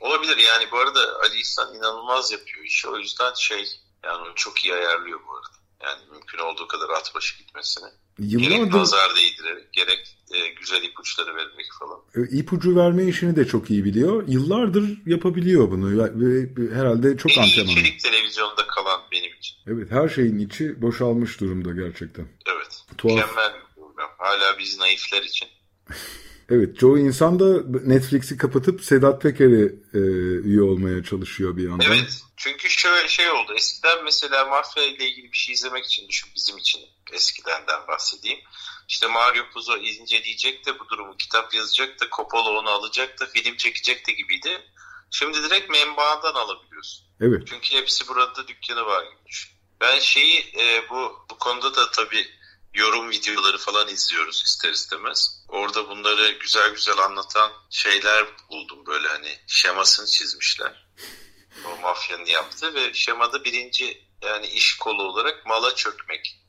Olabilir 0.00 0.36
yani 0.36 0.66
bu 0.72 0.78
arada 0.78 1.00
Ali 1.24 1.38
İhsan 1.40 1.74
inanılmaz 1.74 2.32
yapıyor 2.32 2.64
işi. 2.64 2.88
O 2.88 2.98
yüzden 2.98 3.34
şey 3.34 3.64
yani 4.04 4.16
onu 4.16 4.34
çok 4.34 4.64
iyi 4.64 4.74
ayarlıyor 4.74 5.20
bu 5.28 5.32
arada. 5.36 5.48
Yani 5.84 6.10
mümkün 6.10 6.38
olduğu 6.38 6.68
kadar 6.68 6.88
at 6.90 7.14
başı 7.14 7.38
gitmesini. 7.38 7.88
Gerek 8.20 8.50
Yıllardır 8.52 8.78
nazar 8.78 9.10
değdirerek, 9.16 9.72
gerek 9.72 10.16
e, 10.34 10.48
güzel 10.48 10.82
ipuçları 10.82 11.34
vererek 11.36 11.66
falan. 11.80 12.00
e, 12.16 12.36
ipucu 12.38 12.76
verme 12.76 13.04
işini 13.04 13.36
de 13.36 13.46
çok 13.46 13.70
iyi 13.70 13.84
biliyor. 13.84 14.24
Yıllardır 14.28 14.98
yapabiliyor 15.06 15.70
bunu 15.70 16.02
ve 16.14 16.48
herhalde 16.74 17.16
çok 17.16 17.30
En 17.38 17.42
iyi 17.42 17.44
antrenmanlı. 17.44 17.80
içerik 17.80 18.00
televizyonda 18.00 18.66
kalan 18.66 19.00
benim 19.12 19.32
için. 19.38 19.56
Evet 19.66 19.90
her 19.90 20.08
şeyin 20.08 20.38
içi 20.38 20.82
boşalmış 20.82 21.40
durumda 21.40 21.72
gerçekten. 21.72 22.28
Evet. 22.46 22.82
Tuhaf. 22.98 23.14
Mükemmel 23.16 23.54
bir 23.54 23.74
program. 23.74 24.10
Hala 24.18 24.58
biz 24.58 24.78
naifler 24.78 25.22
için. 25.22 25.48
Evet 26.50 26.78
çoğu 26.78 26.98
insan 26.98 27.40
da 27.40 27.62
Netflix'i 27.86 28.36
kapatıp 28.36 28.84
Sedat 28.84 29.22
Peker'e 29.22 29.64
e, 29.94 29.98
üye 30.48 30.62
olmaya 30.62 31.04
çalışıyor 31.04 31.56
bir 31.56 31.68
yandan. 31.68 31.86
Evet. 31.86 32.22
Çünkü 32.36 32.68
şöyle 32.70 33.08
şey 33.08 33.30
oldu. 33.30 33.54
Eskiden 33.56 34.04
mesela 34.04 34.44
mafya 34.44 34.82
ile 34.82 35.08
ilgili 35.08 35.32
bir 35.32 35.36
şey 35.36 35.54
izlemek 35.54 35.84
için 35.84 36.08
düşün 36.08 36.30
bizim 36.36 36.58
için 36.58 36.80
eskidenden 37.12 37.86
bahsedeyim. 37.88 38.38
İşte 38.88 39.06
Mario 39.06 39.42
Puzo 39.52 39.76
inceleyecek 39.76 40.66
de 40.66 40.78
bu 40.78 40.88
durumu 40.88 41.16
kitap 41.16 41.54
yazacak 41.54 42.00
da 42.00 42.04
Coppola 42.16 42.50
onu 42.50 42.68
alacak 42.68 43.20
da 43.20 43.26
film 43.26 43.56
çekecek 43.56 44.08
de 44.08 44.12
gibiydi. 44.12 44.60
Şimdi 45.10 45.42
direkt 45.42 45.70
menbaadan 45.70 46.34
alabiliyorsun. 46.34 47.06
Evet. 47.20 47.42
Çünkü 47.46 47.76
hepsi 47.76 48.08
burada 48.08 48.48
dükkanı 48.48 48.86
var 48.86 49.04
gibi 49.04 49.26
düşün. 49.26 49.52
Ben 49.80 49.98
şeyi 49.98 50.38
e, 50.38 50.90
bu 50.90 51.12
bu 51.30 51.38
konuda 51.38 51.76
da 51.76 51.90
tabii 51.90 52.26
yorum 52.74 53.10
videoları 53.10 53.58
falan 53.58 53.88
izliyoruz 53.88 54.42
ister 54.46 54.72
istemez. 54.72 55.44
Orada 55.48 55.88
bunları 55.88 56.30
güzel 56.30 56.70
güzel 56.74 56.98
anlatan 56.98 57.52
şeyler 57.70 58.26
buldum 58.50 58.86
böyle 58.86 59.08
hani 59.08 59.38
şemasını 59.46 60.06
çizmişler. 60.06 60.88
O 61.66 61.80
mafyanın 61.80 62.26
yaptığı 62.26 62.74
ve 62.74 62.94
şemada 62.94 63.44
birinci 63.44 64.02
yani 64.22 64.46
iş 64.46 64.76
kolu 64.76 65.02
olarak 65.02 65.46
mala 65.46 65.74
çökmek 65.74 66.40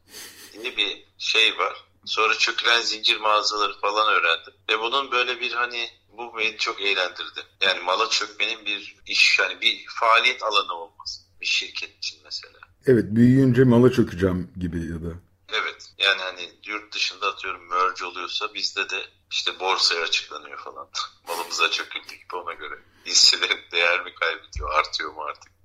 diye 0.54 0.78
bir 0.78 1.06
şey 1.18 1.58
var. 1.58 1.86
Sonra 2.06 2.34
çökülen 2.34 2.82
zincir 2.82 3.18
mağazaları 3.18 3.80
falan 3.80 4.14
öğrendim. 4.14 4.54
Ve 4.70 4.80
bunun 4.80 5.12
böyle 5.12 5.40
bir 5.40 5.52
hani 5.52 5.90
bu 6.18 6.38
beni 6.38 6.58
çok 6.58 6.82
eğlendirdi. 6.82 7.44
Yani 7.62 7.80
mala 7.80 8.10
çökmenin 8.10 8.66
bir 8.66 8.96
iş 9.06 9.40
yani 9.40 9.62
bir 9.62 9.86
faaliyet 10.00 10.44
alanı 10.44 10.74
olması. 10.74 11.22
Bir 11.42 11.46
şirket 11.46 11.98
için 11.98 12.20
mesela. 12.24 12.60
Evet 12.86 13.06
büyüyünce 13.10 13.64
mala 13.64 13.92
çökeceğim 13.92 14.52
gibi 14.60 14.78
ya 14.78 14.96
da. 14.96 15.29
Evet. 15.54 15.92
Yani 15.98 16.22
hani 16.22 16.54
yurt 16.66 16.94
dışında 16.94 17.28
atıyorum 17.28 17.70
merge 17.70 18.06
oluyorsa 18.06 18.54
bizde 18.54 18.90
de 18.90 19.10
işte 19.32 19.60
borsaya 19.60 20.04
açıklanıyor 20.04 20.58
falan. 20.60 20.90
Malımıza 21.28 21.72
çöküldü 21.72 22.16
gibi 22.16 22.36
ona 22.36 22.54
göre. 22.54 22.80
Hisselerin 23.06 23.60
değer 23.72 24.04
mi 24.04 24.16
kaybediyor, 24.16 24.80
artıyor 24.80 25.14
mu 25.14 25.22
artık? 25.22 25.59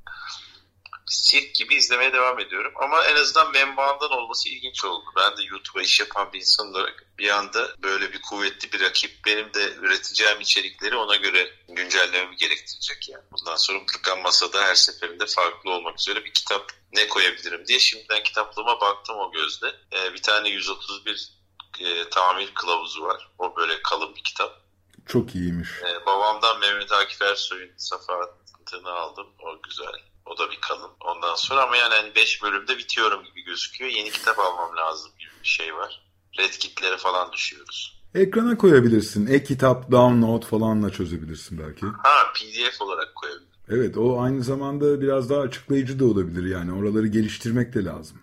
Sirk 1.07 1.55
gibi 1.55 1.75
izlemeye 1.75 2.13
devam 2.13 2.41
ediyorum. 2.41 2.73
Ama 2.77 3.05
en 3.05 3.17
azından 3.17 3.53
menbaandan 3.53 4.11
olması 4.11 4.49
ilginç 4.49 4.85
oldu. 4.85 5.05
Ben 5.17 5.37
de 5.37 5.43
YouTube'a 5.43 5.83
iş 5.83 6.01
yapan 6.01 6.33
bir 6.33 6.39
insan 6.39 6.71
olarak 6.71 7.05
bir 7.19 7.29
anda 7.29 7.69
böyle 7.83 8.13
bir 8.13 8.23
kuvvetli 8.23 8.73
bir 8.73 8.81
rakip 8.81 9.25
benim 9.27 9.55
de 9.55 9.75
üreteceğim 9.75 10.41
içerikleri 10.41 10.97
ona 10.97 11.17
göre 11.17 11.51
güncellememi 11.69 12.37
gerektirecek 12.37 13.09
yani. 13.09 13.23
Bundan 13.33 13.57
sonra 13.57 13.79
mutlaka 13.79 14.17
masada 14.17 14.63
her 14.63 14.75
seferinde 14.75 15.27
farklı 15.27 15.71
olmak 15.71 16.01
üzere 16.01 16.25
bir 16.25 16.33
kitap 16.33 16.73
ne 16.93 17.09
koyabilirim 17.09 17.67
diye 17.67 17.79
şimdiden 17.79 18.23
kitaplığıma 18.23 18.81
baktım 18.81 19.17
o 19.19 19.33
gözle. 19.33 19.67
Ee, 19.93 20.13
bir 20.15 20.23
tane 20.23 20.49
131 20.49 21.33
e, 21.81 22.09
tamir 22.09 22.55
kılavuzu 22.55 23.03
var. 23.03 23.31
O 23.39 23.57
böyle 23.57 23.83
kalın 23.83 24.15
bir 24.15 24.23
kitap. 24.25 24.61
Çok 25.09 25.35
iyiymiş. 25.35 25.69
Ee, 25.85 26.07
babamdan 26.07 26.59
Mehmet 26.61 26.93
Akif 26.93 27.23
Ersoy'un 27.23 27.73
safahatını 27.77 28.91
aldım. 28.91 29.27
O 29.39 29.63
güzel. 29.63 30.14
O 30.27 30.39
da 30.39 30.51
bir 30.51 30.61
kalın. 30.61 30.91
Ondan 31.01 31.35
sonra 31.35 31.63
ama 31.63 31.77
yani 31.77 31.95
hani 31.95 32.15
5 32.15 32.43
bölümde 32.43 32.79
bitiyorum 32.79 33.25
gibi 33.25 33.41
gözüküyor. 33.43 33.91
Yeni 33.91 34.11
kitap 34.11 34.39
almam 34.39 34.77
lazım 34.77 35.13
gibi 35.19 35.33
bir 35.43 35.49
şey 35.49 35.75
var. 35.75 36.03
Red 36.39 36.51
kitlere 36.51 36.97
falan 36.97 37.33
düşüyoruz. 37.33 38.03
Ekrana 38.15 38.59
koyabilirsin. 38.59 39.27
E-kitap, 39.27 39.91
download 39.91 40.43
falanla 40.43 40.91
çözebilirsin 40.91 41.59
belki. 41.59 41.87
Ha 42.03 42.33
PDF 42.35 42.81
olarak 42.81 43.15
koyabilirim. 43.15 43.49
Evet 43.69 43.97
o 43.97 44.21
aynı 44.21 44.43
zamanda 44.43 45.01
biraz 45.01 45.31
daha 45.31 45.41
açıklayıcı 45.41 46.01
da 46.01 46.05
olabilir 46.05 46.51
yani. 46.51 46.73
Oraları 46.73 47.07
geliştirmek 47.07 47.75
de 47.75 47.85
lazım. 47.85 48.23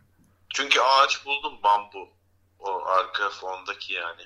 Çünkü 0.54 0.80
ağaç 0.80 1.26
buldum 1.26 1.54
bambu. 1.64 2.10
O 2.60 2.86
arka 2.86 3.30
fondaki 3.30 3.94
yani 3.94 4.22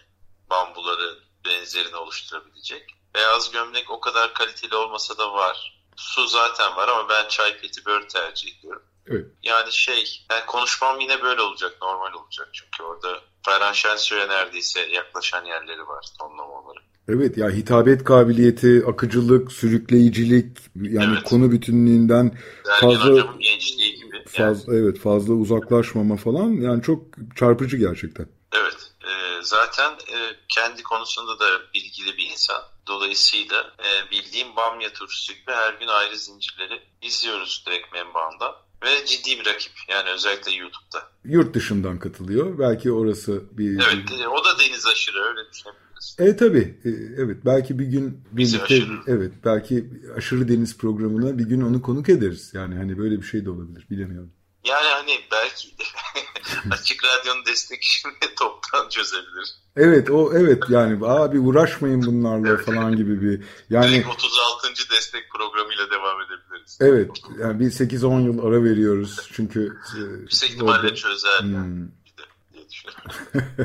bambuları 0.49 1.19
benzerini 1.45 1.95
oluşturabilecek. 1.95 2.95
Beyaz 3.15 3.51
gömlek 3.51 3.91
o 3.91 3.99
kadar 3.99 4.33
kaliteli 4.33 4.75
olmasa 4.75 5.17
da 5.17 5.33
var. 5.33 5.74
Su 5.95 6.27
zaten 6.27 6.75
var 6.75 6.87
ama 6.87 7.09
ben 7.09 7.27
çay 7.27 7.57
peti 7.61 7.85
bör 7.85 8.07
tercih 8.07 8.59
ediyorum. 8.59 8.83
Evet. 9.07 9.25
Yani 9.43 9.71
şey, 9.71 10.21
yani 10.31 10.45
konuşmam 10.47 10.99
yine 10.99 11.21
böyle 11.21 11.41
olacak, 11.41 11.77
normal 11.81 12.13
olacak. 12.13 12.49
Çünkü 12.53 12.83
orada 12.83 13.19
Ferhan 13.45 13.73
Şensoy'a 13.73 14.27
neredeyse 14.27 14.79
yaklaşan 14.79 15.45
yerleri 15.45 15.87
var 15.87 16.05
tonlamaları. 16.19 16.79
Evet 17.09 17.37
ya 17.37 17.49
hitabet 17.49 18.03
kabiliyeti, 18.03 18.83
akıcılık, 18.87 19.51
sürükleyicilik 19.51 20.57
yani 20.75 21.13
Evet. 21.15 21.23
konu 21.29 21.51
bütünlüğünden 21.51 22.37
Sergen 22.79 22.97
Fazla- 22.97 23.37
gençliği 23.39 23.95
gibi. 23.95 24.15
Yani, 24.15 24.25
fazla 24.27 24.75
evet 24.75 24.99
fazla 24.99 25.33
uzaklaşmama 25.33 26.17
falan 26.17 26.51
yani 26.51 26.83
çok 26.83 27.01
çarpıcı 27.35 27.77
gerçekten. 27.77 28.27
evet, 28.53 28.91
e, 29.03 29.43
zaten 29.43 29.91
e, 29.91 30.17
kendi 30.55 30.83
konusunda 30.83 31.39
da 31.39 31.45
bilgili 31.73 32.17
bir 32.17 32.25
insan. 32.31 32.61
Dolayısıyla 32.87 33.73
e, 33.79 34.11
bildiğim 34.11 34.55
Bamya 34.55 34.93
turşusu 34.93 35.33
gibi 35.33 35.51
her 35.51 35.73
gün 35.73 35.87
ayrı 35.87 36.17
zincirleri 36.17 36.81
izliyoruz 37.01 37.63
direkt 37.67 37.93
menbaandan. 37.93 38.55
Ve 38.83 39.05
ciddi 39.05 39.39
bir 39.39 39.45
rakip 39.45 39.71
yani 39.89 40.09
özellikle 40.09 40.51
YouTube'da. 40.51 41.09
Yurt 41.25 41.55
dışından 41.55 41.99
katılıyor. 41.99 42.59
Belki 42.59 42.91
orası 42.91 43.57
bir 43.57 43.83
Evet, 43.83 44.21
e, 44.21 44.27
o 44.27 44.45
da 44.45 44.59
deniz 44.59 44.87
aşırı 44.87 45.23
öyle 45.23 45.39
düşünebiliriz. 45.51 46.15
E 46.19 46.37
tabi 46.37 46.79
evet 47.17 47.37
belki 47.45 47.79
bir 47.79 47.85
gün 47.85 48.23
birlikte 48.31 48.83
evet 49.07 49.33
belki 49.45 49.85
aşırı 50.17 50.47
deniz 50.47 50.77
programına 50.77 51.37
bir 51.37 51.43
gün 51.43 51.61
onu 51.61 51.81
konuk 51.81 52.09
ederiz. 52.09 52.51
Yani 52.53 52.75
hani 52.75 52.97
böyle 52.97 53.21
bir 53.21 53.25
şey 53.25 53.45
de 53.45 53.49
olabilir 53.49 53.85
bilemiyorum. 53.89 54.31
Yani 54.65 54.87
hani 54.87 55.19
belki 55.31 55.67
Açık 56.71 57.03
Radyo'nun 57.03 57.45
destek 57.45 57.83
işini 57.83 58.11
toptan 58.39 58.89
çözebilir. 58.89 59.55
Evet 59.75 60.09
o 60.09 60.33
evet 60.33 60.63
yani 60.69 61.05
abi 61.07 61.39
uğraşmayın 61.39 62.01
bunlarla 62.05 62.57
falan 62.57 62.95
gibi 62.95 63.21
bir 63.21 63.43
yani 63.69 63.91
Direkt 63.91 64.07
36. 64.07 64.67
destek 64.91 65.31
programıyla 65.31 65.91
devam 65.91 66.21
edebiliriz. 66.21 66.77
evet 66.81 67.11
yani 67.39 67.59
bir 67.59 67.65
8-10 67.65 68.25
yıl 68.25 68.45
ara 68.45 68.63
veriyoruz 68.63 69.29
çünkü 69.33 69.77
e, 69.97 69.99
Yüksek 70.21 70.49
ihtimalle 70.49 70.77
orada- 70.79 70.95
çözer 70.95 71.39
Hmm, 71.39 71.87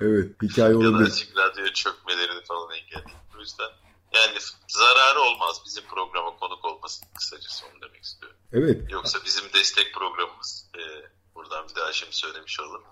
evet 0.00 0.42
hikaye 0.42 0.68
ya 0.68 0.74
da 0.74 0.78
olabilir. 0.78 1.10
Açık 1.10 1.36
Radyo'ya 1.36 1.72
çökmelerini 1.72 2.44
falan 2.44 2.70
engelleyip. 2.74 3.18
O 3.36 3.40
yüzden 3.40 3.70
yani 4.14 4.38
zararı 4.68 5.20
olmaz 5.20 5.62
bizim 5.66 5.84
programa 5.84 6.36
konuk 6.36 6.64
olmasın 6.64 7.06
kısacası 7.18 7.66
onu 7.66 7.82
demek 7.82 8.02
istiyorum. 8.04 8.38
Evet 8.52 8.90
Yoksa 8.92 9.18
bizim 9.24 9.44
destek 9.54 9.94
programımız 9.94 10.66
e, 10.78 10.80
buradan 11.40 11.68
bir 11.68 11.74
daha 11.74 11.92
şimdi 11.92 12.16
söylemiş 12.16 12.60
olalım. 12.60 12.82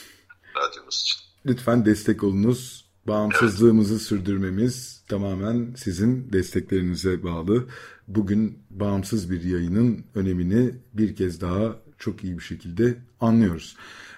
Radyomuz 0.56 1.00
için. 1.00 1.16
lütfen 1.46 1.86
destek 1.86 2.24
olunuz. 2.24 2.88
Bağımsızlığımızı 3.06 3.98
sürdürmemiz 3.98 5.04
tamamen 5.08 5.74
sizin 5.74 6.32
desteklerinize 6.32 7.24
bağlı. 7.24 7.68
Bugün 8.08 8.66
bağımsız 8.70 9.30
bir 9.30 9.42
yayının 9.42 10.06
önemini 10.14 10.74
bir 10.92 11.16
kez 11.16 11.40
daha 11.40 11.76
çok 11.98 12.24
iyi 12.24 12.38
bir 12.38 12.42
şekilde 12.42 12.98
anlıyoruz. 13.20 13.76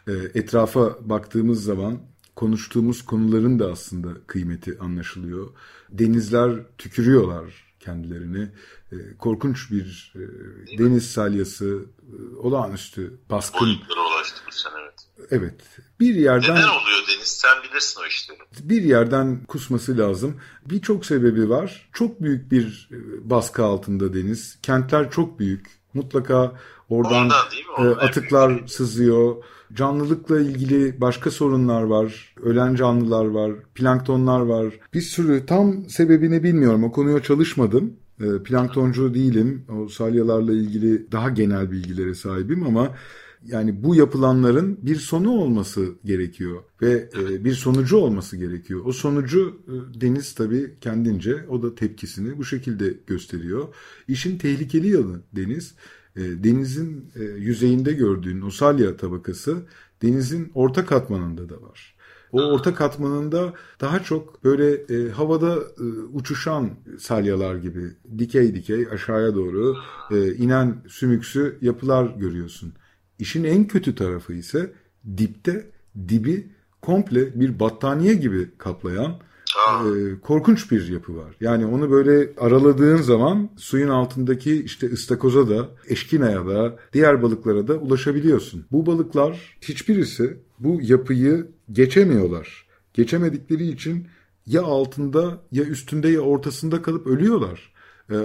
Ee, 0.09 0.12
Etrafa 0.35 1.09
baktığımız 1.09 1.64
zaman 1.64 1.99
konuştuğumuz 2.37 3.05
konuların 3.05 3.59
da 3.59 3.73
aslında 3.73 4.09
kıymeti 4.27 4.79
anlaşılıyor. 4.79 5.49
Denizler 5.90 6.57
tükürüyorlar 6.79 7.75
kendilerini. 7.81 8.49
Ee, 8.93 8.97
Korkunç 9.19 9.71
bir 9.71 10.14
e, 10.16 10.79
deniz 10.79 11.11
salyası, 11.11 11.85
e, 12.03 12.37
olağanüstü 12.37 13.19
baskın 13.31 13.79
sene 14.51 14.73
evet. 14.83 15.05
evet. 15.31 15.61
Bir 16.01 16.14
yerden... 16.14 16.55
Neden 16.55 16.69
oluyor 16.69 17.01
Deniz? 17.09 17.29
Sen 17.29 17.62
bilirsin 17.62 18.01
o 18.01 18.07
işleri. 18.07 18.38
Bir 18.62 18.83
yerden 18.83 19.45
kusması 19.45 19.99
lazım. 19.99 20.40
Birçok 20.66 21.07
sebebi 21.07 21.51
var. 21.51 21.90
Çok 21.93 22.23
büyük 22.23 22.53
bir 22.53 22.88
e, 22.93 23.31
baskı 23.31 23.64
altında 23.64 24.14
Deniz. 24.14 24.59
Kentler 24.62 25.11
çok 25.11 25.38
büyük. 25.38 25.80
Mutlaka 25.94 26.53
oradan 26.88 27.31
e, 27.79 27.83
atıklar 27.83 28.48
büyük. 28.50 28.70
sızıyor. 28.70 29.37
Canlılıkla 29.74 30.40
ilgili 30.40 31.00
başka 31.00 31.31
sorunlar 31.31 31.83
var. 31.83 32.35
Ölen 32.42 32.74
canlılar 32.74 33.24
var. 33.24 33.53
Planktonlar 33.74 34.40
var. 34.40 34.74
Bir 34.94 35.00
sürü 35.00 35.46
tam 35.46 35.88
sebebini 35.88 36.42
bilmiyorum. 36.42 36.85
O 36.85 36.92
konuya 36.92 37.22
çalışmadım. 37.22 37.92
E, 38.20 38.42
planktoncu 38.42 39.14
değilim. 39.14 39.64
O 39.68 39.88
salyalarla 39.88 40.53
ilgili 40.53 41.12
daha 41.12 41.31
genel 41.31 41.70
bilgilere 41.70 42.14
sahibim 42.14 42.66
ama 42.66 42.94
yani 43.44 43.85
bu 43.85 43.94
yapılanların 43.94 44.79
bir 44.83 44.96
sonu 44.96 45.31
olması 45.31 45.94
gerekiyor 46.05 46.62
ve 46.83 47.11
e, 47.18 47.44
bir 47.44 47.53
sonucu 47.53 47.96
olması 47.96 48.37
gerekiyor. 48.37 48.81
O 48.85 48.92
sonucu 48.92 49.61
e, 49.68 50.00
Deniz 50.00 50.35
tabii 50.35 50.74
kendince 50.81 51.46
o 51.48 51.62
da 51.62 51.74
tepkisini 51.74 52.38
bu 52.38 52.44
şekilde 52.44 52.94
gösteriyor. 53.07 53.74
İşin 54.09 54.38
tehlikeli 54.38 54.88
yanı 54.88 55.20
Deniz, 55.37 55.74
e, 56.16 56.20
denizin 56.20 57.11
e, 57.16 57.24
yüzeyinde 57.24 57.92
gördüğün 57.92 58.40
o 58.40 58.50
salya 58.50 58.96
tabakası 58.96 59.57
denizin 60.03 60.50
orta 60.55 60.87
katmanında 60.87 61.48
da 61.48 61.62
var. 61.62 61.96
O 62.33 62.42
orta 62.42 62.74
katmanında 62.74 63.55
daha 63.81 64.03
çok 64.03 64.44
böyle 64.44 64.74
e, 64.74 65.11
havada 65.11 65.55
e, 65.57 65.85
uçuşan 66.12 66.70
salyalar 66.98 67.57
gibi 67.57 67.90
dikey 68.18 68.55
dikey 68.55 68.87
aşağıya 68.92 69.35
doğru 69.35 69.76
e, 70.11 70.35
inen 70.35 70.83
sümüksü 70.88 71.59
yapılar 71.61 72.14
görüyorsun. 72.16 72.72
İşin 73.20 73.44
en 73.44 73.66
kötü 73.66 73.94
tarafı 73.94 74.33
ise 74.33 74.72
dipte 75.16 75.70
dibi 76.09 76.50
komple 76.83 77.40
bir 77.40 77.61
battaniye 77.61 78.14
gibi 78.14 78.50
kaplayan 78.59 79.20
e, 79.68 80.20
korkunç 80.20 80.70
bir 80.70 80.88
yapı 80.88 81.16
var. 81.16 81.37
Yani 81.40 81.66
onu 81.66 81.90
böyle 81.90 82.33
araladığın 82.38 82.96
zaman 82.96 83.50
suyun 83.56 83.88
altındaki 83.88 84.64
işte 84.64 84.92
ıstakoza 84.92 85.48
da, 85.48 85.68
eşkinaya 85.88 86.46
da, 86.46 86.76
diğer 86.92 87.22
balıklara 87.22 87.68
da 87.68 87.74
ulaşabiliyorsun. 87.74 88.66
Bu 88.72 88.87
balıklar 88.87 89.59
hiçbirisi 89.61 90.37
bu 90.59 90.78
yapıyı 90.83 91.48
geçemiyorlar. 91.72 92.66
Geçemedikleri 92.94 93.68
için 93.68 94.06
ya 94.46 94.62
altında 94.62 95.42
ya 95.52 95.64
üstünde 95.64 96.09
ya 96.09 96.20
ortasında 96.20 96.83
kalıp 96.83 97.06
ölüyorlar. 97.06 97.72
Ee, 98.11 98.16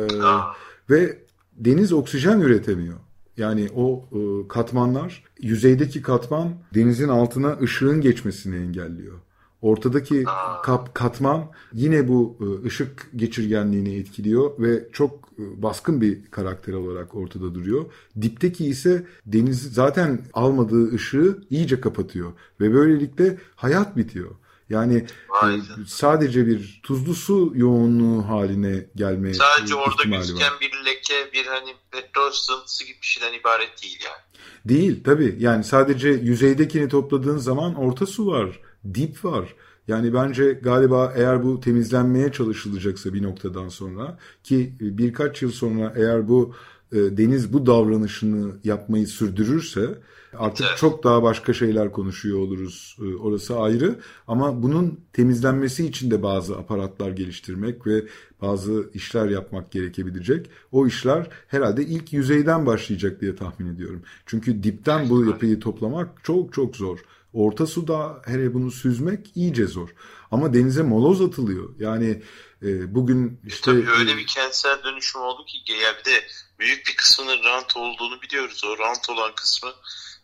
ve 0.89 1.19
deniz 1.53 1.93
oksijen 1.93 2.39
üretemiyor. 2.39 2.97
Yani 3.38 3.69
o 3.76 4.06
e, 4.12 4.48
katmanlar, 4.48 5.24
yüzeydeki 5.41 6.02
katman 6.02 6.54
denizin 6.74 7.10
altına 7.10 7.58
ışığın 7.62 8.02
geçmesini 8.02 8.56
engelliyor. 8.56 9.19
Ortadaki 9.62 10.24
kap, 10.63 10.95
katman 10.95 11.52
yine 11.74 12.08
bu 12.08 12.38
e, 12.41 12.67
ışık 12.67 13.10
geçirgenliğini 13.15 13.95
etkiliyor 13.95 14.52
ve 14.60 14.88
çok 14.91 15.30
e, 15.39 15.62
baskın 15.62 16.02
bir 16.02 16.26
karakter 16.26 16.74
olarak 16.74 17.15
ortada 17.15 17.56
duruyor. 17.56 17.86
Dipteki 18.21 18.65
ise 18.65 19.06
deniz 19.26 19.74
zaten 19.74 20.19
almadığı 20.34 20.93
ışığı 20.93 21.38
iyice 21.50 21.82
kapatıyor 21.82 22.32
ve 22.60 22.74
böylelikle 22.74 23.38
hayat 23.56 23.98
bitiyor. 23.98 24.32
Yani 24.69 25.06
e, 25.43 25.47
sadece 25.88 26.47
bir 26.47 26.80
tuzlu 26.84 27.13
su 27.13 27.51
yoğunluğu 27.56 28.30
haline 28.30 28.86
gelme 28.95 29.34
Sadece 29.34 29.75
orada 29.75 30.04
gözüken 30.04 30.51
var. 30.51 30.60
bir 30.62 30.86
leke, 30.86 31.13
bir 31.34 31.45
hani 31.45 31.73
petrol 31.91 32.32
sızıntısı 32.32 32.84
gibi 32.84 32.97
bir 33.01 33.08
şeyden 33.08 33.34
ibaret 33.34 33.84
değil 33.84 33.99
yani. 34.06 34.45
Değil 34.65 35.04
tabii. 35.04 35.36
Yani 35.39 35.63
sadece 35.63 36.10
yüzeydekini 36.10 36.89
topladığın 36.89 37.38
zaman 37.38 37.75
orta 37.75 38.06
su 38.06 38.28
var, 38.28 38.60
dip 38.93 39.25
var. 39.25 39.56
Yani 39.88 40.13
bence 40.13 40.51
galiba 40.51 41.13
eğer 41.15 41.43
bu 41.43 41.60
temizlenmeye 41.60 42.32
çalışılacaksa 42.32 43.13
bir 43.13 43.23
noktadan 43.23 43.69
sonra 43.69 44.17
ki 44.43 44.73
birkaç 44.80 45.41
yıl 45.41 45.51
sonra 45.51 45.93
eğer 45.95 46.28
bu 46.28 46.56
e, 46.91 46.97
deniz 46.97 47.54
bu 47.54 47.65
davranışını 47.65 48.56
yapmayı 48.63 49.08
sürdürürse 49.08 49.99
Artık 50.39 50.65
evet. 50.69 50.78
çok 50.78 51.04
daha 51.04 51.24
başka 51.24 51.54
şeyler 51.54 51.91
konuşuyor 51.91 52.39
oluruz. 52.39 52.98
Ee, 53.02 53.15
orası 53.15 53.60
ayrı. 53.60 54.00
Ama 54.28 54.63
bunun 54.63 55.00
temizlenmesi 55.13 55.86
için 55.86 56.12
de 56.12 56.24
bazı 56.24 56.58
aparatlar 56.58 57.10
geliştirmek 57.10 57.88
ve 57.88 58.08
bazı 58.41 58.89
işler 58.93 59.30
yapmak 59.30 59.71
gerekebilecek. 59.71 60.50
O 60.71 60.88
işler 60.88 61.30
herhalde 61.48 61.84
ilk 61.84 62.13
yüzeyden 62.13 62.65
başlayacak 62.65 63.21
diye 63.21 63.36
tahmin 63.36 63.76
ediyorum. 63.76 64.04
Çünkü 64.26 64.63
dipten 64.63 65.10
bu 65.10 65.26
yapıyı 65.26 65.60
toplamak 65.60 66.24
çok 66.24 66.54
çok 66.54 66.76
zor. 66.76 67.00
Orta 67.34 67.67
suda 67.67 68.21
hele 68.26 68.54
bunu 68.54 68.71
süzmek 68.71 69.32
iyice 69.36 69.67
zor. 69.67 69.89
Ama 70.32 70.54
denize 70.54 70.84
moloz 70.84 71.21
atılıyor. 71.21 71.69
Yani 71.80 72.21
e, 72.62 72.95
bugün 72.95 73.39
işte... 73.45 73.71
Tabii 73.71 73.89
öyle 73.89 74.17
bir 74.17 74.28
kentsel 74.28 74.84
dönüşüm 74.84 75.21
oldu 75.21 75.45
ki 75.45 75.74
ya 75.74 75.98
bir 76.00 76.12
de 76.12 76.28
büyük 76.60 76.88
bir 76.88 76.95
kısmının 76.95 77.43
rant 77.43 77.78
olduğunu 77.78 78.21
biliyoruz. 78.21 78.63
O 78.65 78.78
rant 78.78 79.10
olan 79.10 79.36
kısmı 79.36 79.69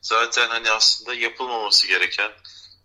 zaten 0.02 0.50
hani 0.50 0.70
aslında 0.70 1.14
yapılmaması 1.14 1.88
gereken 1.88 2.32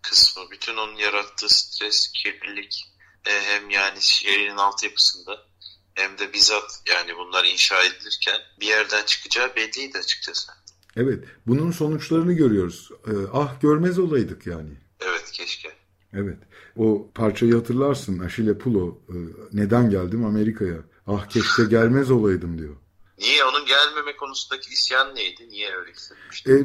kısmı. 0.02 0.50
Bütün 0.50 0.76
onun 0.76 0.96
yarattığı 0.96 1.48
stres, 1.48 2.12
kirlilik 2.12 2.85
e, 3.26 3.31
hem 3.42 3.70
yani 3.70 3.98
şehrin 4.00 4.57
altyapısında 4.57 5.46
hem 5.94 6.18
de 6.18 6.33
bizzat 6.33 6.83
yani 6.88 7.16
bunlar 7.18 7.44
inşa 7.44 7.83
edilirken 7.85 8.40
bir 8.61 8.66
yerden 8.66 9.05
çıkacağı 9.05 9.57
belliydi 9.57 9.98
açıkçası. 9.98 10.52
Evet. 10.96 11.24
Bunun 11.46 11.70
sonuçlarını 11.70 12.33
görüyoruz. 12.33 12.90
Ee, 13.07 13.11
ah 13.33 13.61
görmez 13.61 13.98
olaydık 13.98 14.46
yani. 14.46 14.70
Evet 15.00 15.31
keşke. 15.33 15.72
Evet. 16.12 16.38
O 16.76 17.11
parçayı 17.14 17.55
hatırlarsın. 17.55 18.18
Achille 18.18 18.59
Pulo. 18.59 18.98
E, 19.09 19.16
neden 19.52 19.90
geldim 19.90 20.24
Amerika'ya? 20.24 20.79
Ah 21.07 21.29
keşke 21.29 21.64
gelmez 21.64 22.11
olaydım 22.11 22.59
diyor. 22.59 22.76
Niye 23.18 23.44
onun 23.44 23.66
gelmeme 23.66 24.16
konusundaki 24.16 24.72
isyan 24.72 25.14
neydi? 25.14 25.48
Niye 25.48 25.76
öyle 25.76 25.92
hissetmişti? 25.92 26.52
E, 26.52 26.57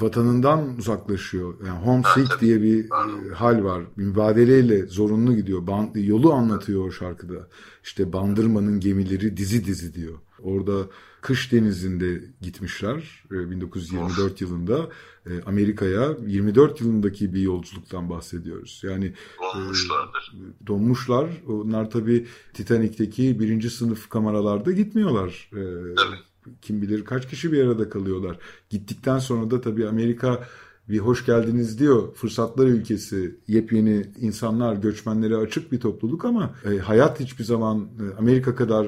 vatanından 0.00 0.76
uzaklaşıyor. 0.78 1.66
Yani 1.66 1.78
homesick 1.78 2.32
ha, 2.32 2.40
diye 2.40 2.62
bir 2.62 2.84
e, 2.84 3.34
hal 3.34 3.64
var. 3.64 3.82
Mübadeleyle 3.96 4.86
zorunlu 4.86 5.36
gidiyor. 5.36 5.66
Band, 5.66 5.94
yolu 5.94 6.32
anlatıyor 6.32 6.86
o 6.86 6.90
şarkıda. 6.90 7.48
İşte 7.84 8.12
Bandırma'nın 8.12 8.80
gemileri 8.80 9.36
dizi 9.36 9.64
dizi 9.64 9.94
diyor. 9.94 10.18
Orada 10.46 10.88
kış 11.20 11.52
denizinde 11.52 12.24
gitmişler 12.40 13.24
1924 13.30 14.18
e, 14.18 14.22
of. 14.22 14.40
yılında 14.40 14.88
e, 15.26 15.42
Amerika'ya 15.46 16.16
24 16.26 16.80
yılındaki 16.80 17.34
bir 17.34 17.40
yolculuktan 17.40 18.10
bahsediyoruz. 18.10 18.80
Yani 18.84 19.12
donmuşlardır. 19.54 20.34
E, 20.34 20.66
donmuşlar. 20.66 21.30
Onlar 21.48 21.90
tabii 21.90 22.26
Titanik'teki 22.54 23.40
birinci 23.40 23.70
sınıf 23.70 24.08
kameralarda 24.08 24.72
gitmiyorlar. 24.72 25.50
E, 25.52 25.60
tabii. 25.94 26.16
Kim 26.62 26.82
bilir 26.82 27.04
kaç 27.04 27.28
kişi 27.28 27.52
bir 27.52 27.64
arada 27.64 27.88
kalıyorlar. 27.88 28.38
Gittikten 28.70 29.18
sonra 29.18 29.50
da 29.50 29.60
tabii 29.60 29.88
Amerika 29.88 30.48
bir 30.88 30.98
hoş 30.98 31.26
geldiniz 31.26 31.78
diyor. 31.78 32.14
Fırsatlar 32.14 32.66
ülkesi, 32.66 33.36
yepyeni 33.48 34.06
insanlar, 34.20 34.76
göçmenlere 34.76 35.36
açık 35.36 35.72
bir 35.72 35.80
topluluk 35.80 36.24
ama 36.24 36.54
e, 36.64 36.78
hayat 36.78 37.20
hiçbir 37.20 37.44
zaman 37.44 37.78
e, 37.78 38.18
Amerika 38.18 38.54
kadar 38.54 38.86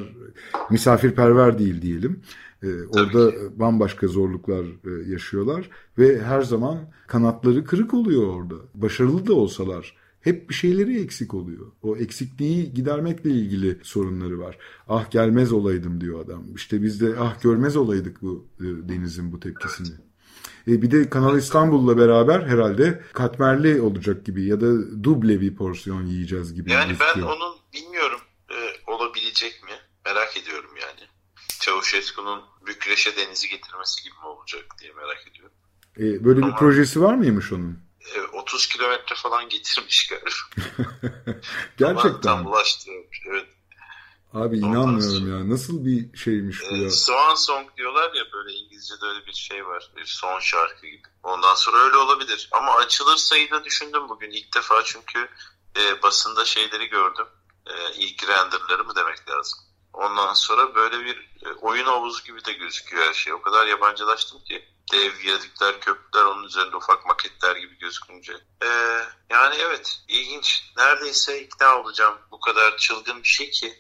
misafirperver 0.71 1.59
değil 1.59 1.83
diyelim. 1.83 2.21
E, 2.63 2.69
orada 2.83 3.33
bambaşka 3.57 4.09
zorluklar 4.09 4.65
e, 4.65 5.11
yaşıyorlar 5.11 5.71
ve 5.99 6.23
her 6.23 6.43
zaman 6.43 6.79
kanatları 7.07 7.65
kırık 7.65 7.95
oluyor 7.95 8.27
orada. 8.27 8.55
Başarılı 8.75 9.27
da 9.27 9.35
olsalar 9.35 9.97
hep 10.21 10.49
bir 10.49 10.55
şeyleri 10.55 11.03
eksik 11.03 11.35
oluyor. 11.35 11.67
O 11.83 11.97
eksikliği 11.97 12.75
gidermekle 12.75 13.31
ilgili 13.31 13.79
sorunları 13.83 14.39
var. 14.39 14.59
Ah 14.89 15.11
gelmez 15.11 15.53
olaydım 15.53 16.01
diyor 16.01 16.25
adam. 16.25 16.45
İşte 16.55 16.83
biz 16.83 17.01
de 17.01 17.15
ah 17.19 17.43
görmez 17.43 17.77
olaydık 17.77 18.23
bu 18.23 18.47
e, 18.61 18.89
denizin 18.89 19.33
bu 19.33 19.41
tepkisini. 19.41 19.89
Evet. 19.91 20.08
E, 20.69 20.83
bir 20.83 20.91
de 20.91 21.11
Kanal 21.11 21.39
İstanbul'la 21.39 21.99
beraber 21.99 22.41
herhalde 22.41 23.05
katmerli 23.13 23.81
olacak 23.81 24.27
gibi 24.27 24.45
ya 24.45 24.61
da 24.61 25.03
duble 25.05 25.41
bir 25.41 25.57
porsiyon 25.57 26.07
yiyeceğiz 26.07 26.55
gibi. 26.55 26.73
Yani 26.73 26.89
gözüküyor. 26.89 27.17
ben 27.17 27.23
onun 27.23 27.57
bilmiyorum 27.73 28.21
e, 28.51 28.57
olabilecek 28.87 29.63
mi 29.65 29.71
merak 30.05 30.37
ediyorum 30.37 30.71
yani. 30.81 31.09
Çavuşesku'nun 31.61 32.43
Bükreş'e 32.67 33.17
denizi 33.17 33.49
getirmesi 33.49 34.03
gibi 34.05 34.15
mi 34.15 34.27
olacak 34.27 34.65
diye 34.81 34.93
merak 34.93 35.29
ediyorum. 35.31 35.55
E, 35.99 36.25
böyle 36.25 36.41
Ama, 36.41 36.53
bir 36.53 36.57
projesi 36.59 37.03
var 37.03 37.15
mıymış 37.15 37.53
onun? 37.53 37.79
E, 38.17 38.21
30 38.21 38.67
kilometre 38.67 39.15
falan 39.15 39.49
getirmiş 39.49 40.09
galiba. 40.09 40.29
Gerçekten. 41.77 42.11
Ama 42.11 42.21
tam 42.21 42.47
ulaştı. 42.47 42.91
Evet. 43.31 43.47
Abi 44.43 44.59
inanmıyorum 44.59 45.33
ya. 45.33 45.49
Nasıl 45.55 45.85
bir 45.85 46.17
şeymiş 46.17 46.61
bu 46.71 46.75
e, 46.75 46.79
ya? 46.79 46.91
Swan 46.91 47.35
Song 47.35 47.77
diyorlar 47.77 48.15
ya 48.15 48.25
böyle 48.33 48.53
İngilizce'de 48.53 49.07
öyle 49.07 49.27
bir 49.27 49.33
şey 49.33 49.67
var. 49.67 49.93
Bir 49.97 50.05
son 50.05 50.41
şarkı 50.41 50.87
gibi. 50.87 51.03
Ondan 51.23 51.55
sonra 51.55 51.79
öyle 51.79 51.97
olabilir. 51.97 52.49
Ama 52.53 52.75
açılır 52.75 53.17
da 53.51 53.65
düşündüm 53.65 54.09
bugün 54.09 54.31
ilk 54.31 54.55
defa 54.55 54.85
çünkü 54.85 55.29
e, 55.77 56.03
basında 56.03 56.45
şeyleri 56.45 56.87
gördüm. 56.87 57.27
E, 57.67 57.95
ilk 57.95 58.29
renderları 58.29 58.85
mı 58.85 58.97
demek 58.97 59.29
lazım. 59.31 59.59
Ondan 59.93 60.35
sonra 60.35 60.75
böyle 60.75 61.05
bir 61.05 61.17
e, 61.17 61.53
oyun 61.61 61.85
havuzu 61.85 62.25
gibi 62.25 62.45
de 62.45 62.53
gözüküyor 62.53 63.07
her 63.07 63.15
şey. 63.15 63.33
O 63.33 63.43
kadar 63.43 63.67
yabancılaştım 63.67 64.45
ki 64.45 64.65
dev 64.93 65.19
viyadükler, 65.19 65.81
köprüler 65.81 66.25
onun 66.25 66.45
üzerinde 66.45 66.77
ufak 66.77 67.07
maketler 67.07 67.57
gibi 67.57 67.79
gözükünce. 67.79 68.33
Ee, 68.63 68.67
yani 69.31 69.55
evet 69.61 70.01
ilginç. 70.09 70.73
Neredeyse 70.77 71.43
ikna 71.43 71.81
olacağım. 71.81 72.19
Bu 72.31 72.41
kadar 72.41 72.77
çılgın 72.77 73.23
bir 73.23 73.29
şey 73.29 73.51
ki. 73.51 73.75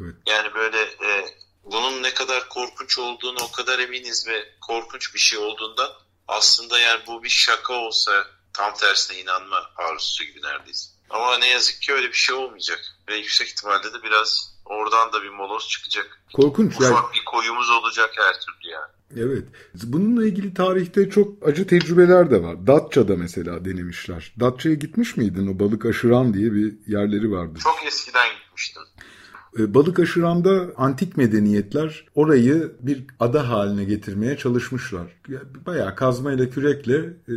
Evet. 0.00 0.14
Yani 0.26 0.54
böyle 0.54 0.82
e, 0.82 1.26
bunun 1.64 2.02
ne 2.02 2.14
kadar 2.14 2.48
korkunç 2.48 2.98
olduğunu 2.98 3.38
o 3.42 3.52
kadar 3.52 3.78
eminiz 3.78 4.26
ve 4.28 4.44
korkunç 4.60 5.14
bir 5.14 5.18
şey 5.20 5.38
olduğundan 5.38 5.90
aslında 6.28 6.78
yani 6.78 7.00
bu 7.06 7.22
bir 7.22 7.28
şaka 7.28 7.72
olsa 7.72 8.12
tam 8.52 8.74
tersine 8.74 9.20
inanma 9.20 9.70
arzusu 9.76 10.24
gibi 10.24 10.42
neredeyse. 10.42 10.90
Ama 11.10 11.38
ne 11.38 11.48
yazık 11.48 11.82
ki 11.82 11.92
öyle 11.92 12.08
bir 12.08 12.16
şey 12.16 12.34
olmayacak. 12.34 12.80
Ve 13.08 13.16
yüksek 13.16 13.48
ihtimalle 13.48 13.92
de 13.92 14.02
biraz 14.02 14.52
oradan 14.64 15.12
da 15.12 15.22
bir 15.22 15.28
moloz 15.28 15.68
çıkacak. 15.68 16.22
Korkunç. 16.32 16.74
Ufak 16.74 16.90
yani. 16.90 17.14
bir 17.14 17.24
koyumuz 17.24 17.70
olacak 17.70 18.10
her 18.16 18.32
türlü 18.32 18.72
yani. 18.72 18.92
Evet. 19.16 19.44
Bununla 19.74 20.26
ilgili 20.26 20.54
tarihte 20.54 21.10
çok 21.10 21.48
acı 21.48 21.66
tecrübeler 21.66 22.30
de 22.30 22.42
var. 22.42 22.66
Datça'da 22.66 23.16
mesela 23.16 23.64
denemişler. 23.64 24.32
Datça'ya 24.40 24.74
gitmiş 24.74 25.16
miydin? 25.16 25.56
O 25.56 25.58
balık 25.58 25.86
aşıran 25.86 26.34
diye 26.34 26.52
bir 26.52 26.74
yerleri 26.86 27.30
vardı. 27.30 27.58
Çok 27.62 27.86
eskiden 27.86 28.28
gitmiştim. 28.44 28.82
Ee, 29.58 29.74
balık 29.74 29.98
aşıranda 29.98 30.72
antik 30.76 31.16
medeniyetler 31.16 32.04
orayı 32.14 32.72
bir 32.80 33.04
ada 33.20 33.48
haline 33.48 33.84
getirmeye 33.84 34.36
çalışmışlar. 34.36 35.20
Bayağı 35.66 35.96
kazmayla 35.96 36.50
kürekle 36.50 36.96
e, 37.28 37.34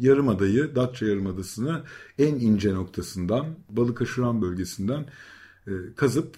yarımadayı, 0.00 0.74
Datça 0.74 1.06
yarımadasını 1.06 1.82
en 2.18 2.34
ince 2.34 2.74
noktasından, 2.74 3.46
balık 3.70 4.02
aşıran 4.02 4.42
bölgesinden 4.42 5.06
e, 5.66 5.72
kazıp 5.96 6.36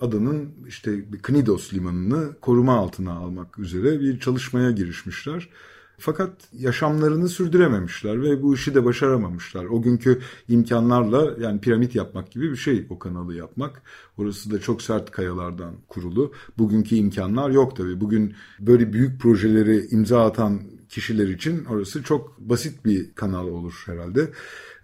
adanın 0.00 0.52
işte 0.68 1.04
Knidos 1.22 1.74
limanını 1.74 2.34
koruma 2.40 2.76
altına 2.76 3.12
almak 3.12 3.58
üzere 3.58 4.00
bir 4.00 4.20
çalışmaya 4.20 4.70
girişmişler. 4.70 5.48
Fakat 5.98 6.32
yaşamlarını 6.52 7.28
sürdürememişler 7.28 8.22
ve 8.22 8.42
bu 8.42 8.54
işi 8.54 8.74
de 8.74 8.84
başaramamışlar. 8.84 9.64
O 9.64 9.82
günkü 9.82 10.20
imkanlarla 10.48 11.34
yani 11.40 11.60
piramit 11.60 11.94
yapmak 11.94 12.30
gibi 12.30 12.50
bir 12.50 12.56
şey 12.56 12.86
o 12.90 12.98
kanalı 12.98 13.34
yapmak. 13.34 13.82
Orası 14.18 14.50
da 14.50 14.60
çok 14.60 14.82
sert 14.82 15.10
kayalardan 15.10 15.74
kurulu. 15.88 16.32
Bugünkü 16.58 16.96
imkanlar 16.96 17.50
yok 17.50 17.76
tabii. 17.76 18.00
Bugün 18.00 18.34
böyle 18.60 18.92
büyük 18.92 19.20
projeleri 19.20 19.86
imza 19.90 20.26
atan 20.26 20.60
kişiler 20.88 21.28
için 21.28 21.64
orası 21.64 22.02
çok 22.02 22.38
basit 22.38 22.84
bir 22.84 23.14
kanal 23.14 23.48
olur 23.48 23.82
herhalde. 23.86 24.30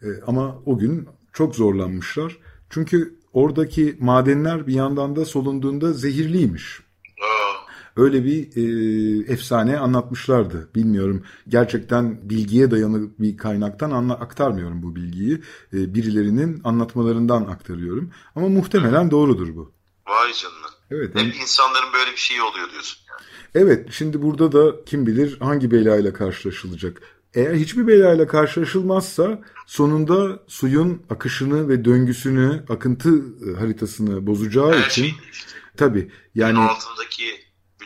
Ee, 0.03 0.07
ama 0.27 0.62
o 0.66 0.79
gün 0.79 1.09
çok 1.33 1.55
zorlanmışlar. 1.55 2.38
Çünkü 2.70 3.14
oradaki 3.33 3.96
madenler 4.01 4.66
bir 4.66 4.75
yandan 4.75 5.16
da 5.16 5.25
solunduğunda 5.25 5.92
zehirliymiş. 5.92 6.81
Öyle 7.97 8.25
bir 8.25 8.57
e, 8.57 9.33
efsane 9.33 9.79
anlatmışlardı. 9.79 10.69
Bilmiyorum 10.75 11.23
gerçekten 11.49 12.31
bilgiye 12.31 12.71
dayanı 12.71 13.11
bir 13.19 13.37
kaynaktan 13.37 13.91
anla, 13.91 14.15
aktarmıyorum 14.15 14.83
bu 14.83 14.97
bilgiyi. 14.97 15.43
E, 15.73 15.95
birilerinin 15.95 16.61
anlatmalarından 16.65 17.43
aktarıyorum. 17.43 18.11
Ama 18.37 18.49
muhtemelen 18.49 19.11
doğrudur 19.11 19.57
bu. 19.57 19.73
Vay 20.07 20.33
canına. 20.33 20.67
Evet. 20.91 21.09
Hep 21.09 21.17
yani... 21.17 21.37
insanların 21.43 21.93
böyle 21.93 22.13
bir 22.13 22.17
şeyi 22.17 22.43
oluyor 22.43 22.71
diyorsun. 22.71 22.99
Yani. 23.11 23.21
Evet 23.55 23.89
şimdi 23.93 24.23
burada 24.23 24.53
da 24.53 24.85
kim 24.85 25.07
bilir 25.07 25.37
hangi 25.41 25.71
belayla 25.71 26.13
karşılaşılacak. 26.13 27.03
Eğer 27.35 27.55
hiçbir 27.55 27.87
belayla 27.87 28.27
karşılaşılmazsa 28.27 29.43
sonunda 29.67 30.43
suyun 30.47 31.03
akışını 31.11 31.69
ve 31.69 31.85
döngüsünü, 31.85 32.65
akıntı 32.69 33.09
e, 33.49 33.59
haritasını 33.59 34.27
bozacağı 34.27 34.73
Her 34.73 34.87
için 34.87 35.03
şey 35.03 35.15
tabii 35.77 36.11
yani 36.35 36.59
altındaki 36.59 37.25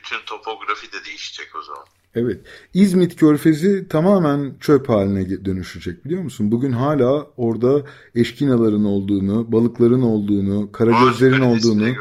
bütün 0.06 0.24
topografi 0.24 0.92
de 0.92 1.04
değişecek 1.04 1.56
o 1.56 1.62
zaman. 1.62 1.84
Evet. 2.14 2.40
İzmit 2.74 3.16
Körfezi 3.16 3.88
tamamen 3.88 4.56
çöp 4.60 4.88
haline 4.88 5.44
dönüşecek 5.44 6.04
biliyor 6.04 6.22
musun? 6.22 6.52
Bugün 6.52 6.72
hala 6.72 7.26
orada 7.36 7.86
eşkinaların 8.14 8.84
olduğunu, 8.84 9.52
balıkların 9.52 10.02
olduğunu, 10.02 10.72
karagözlerin 10.72 11.40
olduğunu. 11.40 11.94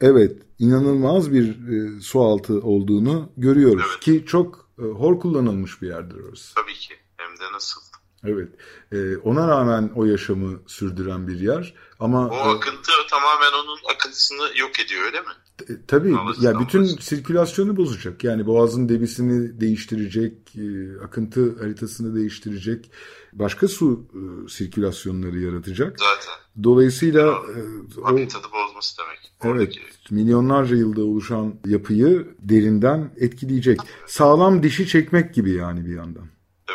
Evet, 0.00 0.36
inanılmaz 0.58 1.32
bir 1.32 1.48
e, 1.48 2.00
su 2.00 2.20
altı 2.20 2.60
olduğunu 2.60 3.32
görüyoruz 3.36 3.86
evet. 3.90 4.00
ki 4.00 4.24
çok 4.26 4.68
e, 4.78 4.82
hor 4.82 5.20
kullanılmış 5.20 5.82
bir 5.82 5.88
yerdir 5.88 6.16
orası. 6.28 6.54
Tabii 6.54 6.74
ki. 6.74 6.94
Hem 7.16 7.38
de 7.38 7.52
nasıl? 7.52 7.80
Evet. 8.24 8.48
E, 8.92 9.16
ona 9.16 9.48
rağmen 9.48 9.92
o 9.94 10.04
yaşamı 10.04 10.60
sürdüren 10.66 11.28
bir 11.28 11.40
yer. 11.40 11.74
Ama 12.00 12.28
o 12.28 12.34
e, 12.34 12.40
akıntı 12.40 12.92
e, 13.04 13.06
tamamen 13.10 13.52
onun 13.64 13.78
akıntısını 13.94 14.58
yok 14.58 14.80
ediyor 14.80 15.04
öyle 15.04 15.20
mi? 15.20 15.32
E, 15.68 15.72
tabii 15.86 16.12
Havası 16.12 16.44
ya 16.44 16.60
bütün 16.60 16.78
olması. 16.78 16.96
sirkülasyonu 17.02 17.76
bozacak. 17.76 18.24
Yani 18.24 18.46
boğazın 18.46 18.88
debisini 18.88 19.60
değiştirecek, 19.60 20.56
e, 20.56 21.00
akıntı 21.04 21.58
haritasını 21.58 22.16
değiştirecek, 22.16 22.90
başka 23.32 23.68
su 23.68 24.06
e, 24.14 24.48
sirkülasyonları 24.48 25.38
yaratacak. 25.38 25.98
Zaten. 25.98 26.64
Dolayısıyla 26.64 27.28
e, 27.30 27.58
habitatı 28.02 28.48
bozması 28.52 28.96
demek. 28.98 29.32
Evet. 29.44 29.74
Milyonlarca 30.10 30.76
yılda 30.76 31.04
oluşan 31.04 31.54
yapıyı 31.66 32.28
derinden 32.38 33.10
etkileyecek. 33.16 33.80
Sağlam 34.06 34.62
dişi 34.62 34.86
çekmek 34.88 35.34
gibi 35.34 35.52
yani 35.52 35.86
bir 35.86 35.94
yandan. 35.94 36.26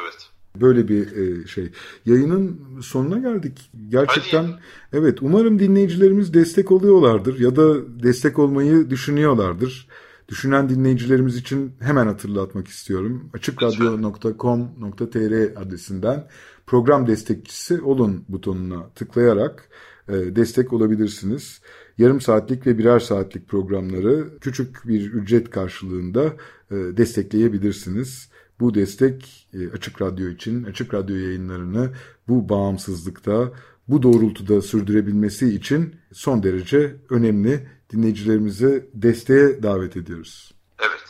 Evet. 0.02 0.30
Böyle 0.62 0.88
bir 0.88 1.18
e, 1.18 1.48
şey. 1.48 1.72
Yayının 2.06 2.62
sonuna 2.82 3.18
geldik. 3.18 3.72
Gerçekten 3.89 4.44
Hadi. 4.44 4.60
evet 4.94 5.18
umarım 5.22 5.60
dinleyicilerimiz 5.60 6.34
destek 6.34 6.72
oluyorlardır 6.72 7.39
ya 7.39 7.56
da 7.56 7.76
destek 8.04 8.39
olmayı 8.39 8.89
düşünüyorlardır. 8.89 9.88
Düşünen 10.30 10.70
dinleyicilerimiz 10.70 11.38
için 11.38 11.72
hemen 11.80 12.08
hatırlatmak 12.08 12.68
istiyorum. 12.68 13.30
açıkradyo.com.tr 13.34 15.62
adresinden 15.62 16.28
program 16.65 17.08
destekçisi 17.08 17.82
olun 17.82 18.26
butonuna 18.30 18.89
tıklayarak 18.89 19.70
e, 20.10 20.13
destek 20.13 20.74
olabilirsiniz. 20.74 21.62
Yarım 21.98 22.22
saatlik 22.22 22.68
ve 22.68 22.78
birer 22.78 23.00
saatlik 23.00 23.48
programları 23.48 24.39
küçük 24.41 24.88
bir 24.88 25.13
ücret 25.13 25.50
karşılığında 25.50 26.26
e, 26.72 26.76
destekleyebilirsiniz. 26.76 28.30
Bu 28.60 28.76
destek 28.76 29.48
e, 29.54 29.70
Açık 29.70 30.02
Radyo 30.02 30.30
için, 30.30 30.63
Açık 30.63 30.94
Radyo 30.94 31.15
yayınlarını 31.15 31.94
bu 32.28 32.50
bağımsızlıkta, 32.50 33.52
bu 33.88 34.04
doğrultuda 34.04 34.62
sürdürebilmesi 34.62 35.56
için 35.56 35.96
son 36.13 36.44
derece 36.44 36.96
önemli. 37.10 37.76
Dinleyicilerimize 37.94 38.89
desteğe 38.94 39.63
davet 39.63 39.98
ediyoruz. 39.98 40.54
Evet, 40.80 41.04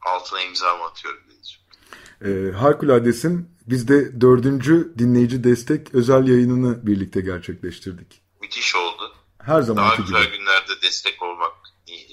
altına 0.00 0.40
imzamı 0.40 0.84
atıyorum. 0.84 1.26
E, 2.24 2.52
Harikuladesin 2.52 3.48
biz 3.66 3.88
de 3.88 4.20
dördüncü 4.20 4.92
dinleyici 4.98 5.44
destek 5.44 5.94
özel 5.94 6.28
yayınını 6.28 6.86
birlikte 6.86 7.20
gerçekleştirdik. 7.20 8.22
Müthiş 8.42 8.74
oldu. 8.76 9.12
Her 9.38 9.62
zaman 9.62 9.84
Daha 9.84 9.96
güzel 9.96 10.26
gibi. 10.26 10.38
günlerde 10.38 10.82
destek 10.82 11.22
olmak 11.22 11.52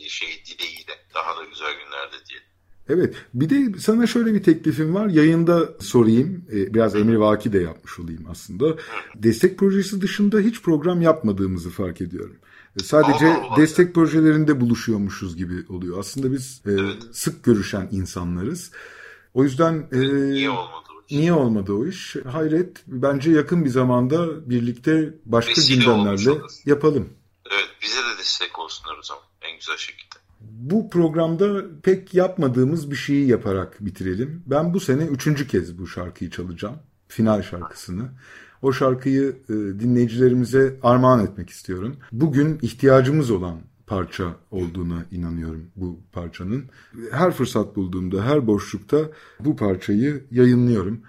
şey 0.08 0.44
dileğiyle. 0.46 1.06
Daha 1.16 1.38
da 1.38 1.44
güzel 1.44 1.74
günlerde 1.74 2.26
diyelim. 2.30 2.48
Evet 2.90 3.16
bir 3.34 3.50
de 3.50 3.80
sana 3.80 4.08
şöyle 4.08 4.34
bir 4.34 4.44
teklifim 4.44 4.96
var 4.96 5.08
yayında 5.08 5.70
sorayım 5.80 6.46
ee, 6.52 6.74
biraz 6.74 6.96
emir 6.96 7.16
vaki 7.16 7.54
de 7.54 7.60
yapmış 7.60 8.00
olayım 8.00 8.26
aslında. 8.30 8.76
Destek 9.16 9.58
projesi 9.58 10.02
dışında 10.02 10.40
hiç 10.40 10.62
program 10.62 11.02
yapmadığımızı 11.02 11.70
fark 11.70 12.02
ediyorum. 12.02 12.36
Ee, 12.80 12.84
sadece 12.84 13.28
Allah 13.28 13.48
Allah 13.48 13.58
destek 13.58 13.88
ya. 13.88 13.94
projelerinde 13.94 14.62
buluşuyormuşuz 14.62 15.38
gibi 15.38 15.66
oluyor. 15.70 16.00
Aslında 16.00 16.32
biz 16.32 16.62
e, 16.66 16.72
evet. 16.72 17.04
sık 17.12 17.44
görüşen 17.44 17.90
insanlarız. 17.92 18.72
O 19.34 19.44
yüzden... 19.44 19.88
E, 19.92 20.00
niye 20.00 20.50
olmadı 20.50 20.90
o 20.98 21.06
iş? 21.08 21.18
Niye 21.18 21.34
olmadı 21.34 21.74
o 21.74 21.86
iş? 21.86 22.16
Hayret 22.32 22.84
bence 22.88 23.32
yakın 23.32 23.66
bir 23.66 23.70
zamanda 23.70 24.50
birlikte 24.50 25.14
başka 25.26 25.52
Vesile 25.52 25.76
gündemlerle 25.76 26.42
yapalım. 26.66 27.10
Evet 27.52 27.70
bize 27.82 27.98
de 28.00 28.18
destek 28.20 28.60
olsunlar 28.60 28.98
o 28.98 29.04
zaman 29.04 29.24
en 29.42 29.56
güzel 29.56 29.78
şekilde. 29.78 30.23
Bu 30.44 30.90
programda 30.90 31.64
pek 31.84 32.14
yapmadığımız 32.14 32.92
bir 32.92 32.96
şeyi 32.96 33.28
yaparak 33.28 33.86
bitirelim. 33.86 34.44
Ben 34.46 34.74
bu 34.74 34.80
sene 34.80 35.04
üçüncü 35.06 35.48
kez 35.48 35.78
bu 35.78 35.88
şarkıyı 35.88 36.30
çalacağım. 36.30 36.76
Final 37.08 37.42
şarkısını. 37.42 38.10
O 38.62 38.74
şarkıyı 38.74 39.38
e, 39.50 39.54
dinleyicilerimize 39.54 40.80
armağan 40.84 41.26
etmek 41.26 41.50
istiyorum. 41.50 41.96
Bugün 42.12 42.60
ihtiyacımız 42.62 43.32
olan 43.32 43.58
parça 43.88 44.36
olduğuna 44.52 45.06
inanıyorum 45.12 45.66
bu 45.76 46.00
parçanın. 46.12 46.64
Her 47.12 47.32
fırsat 47.32 47.76
bulduğumda, 47.76 48.26
her 48.26 48.48
boşlukta 48.48 49.10
bu 49.40 49.56
parçayı 49.56 50.24
yayınlıyorum. 50.32 51.02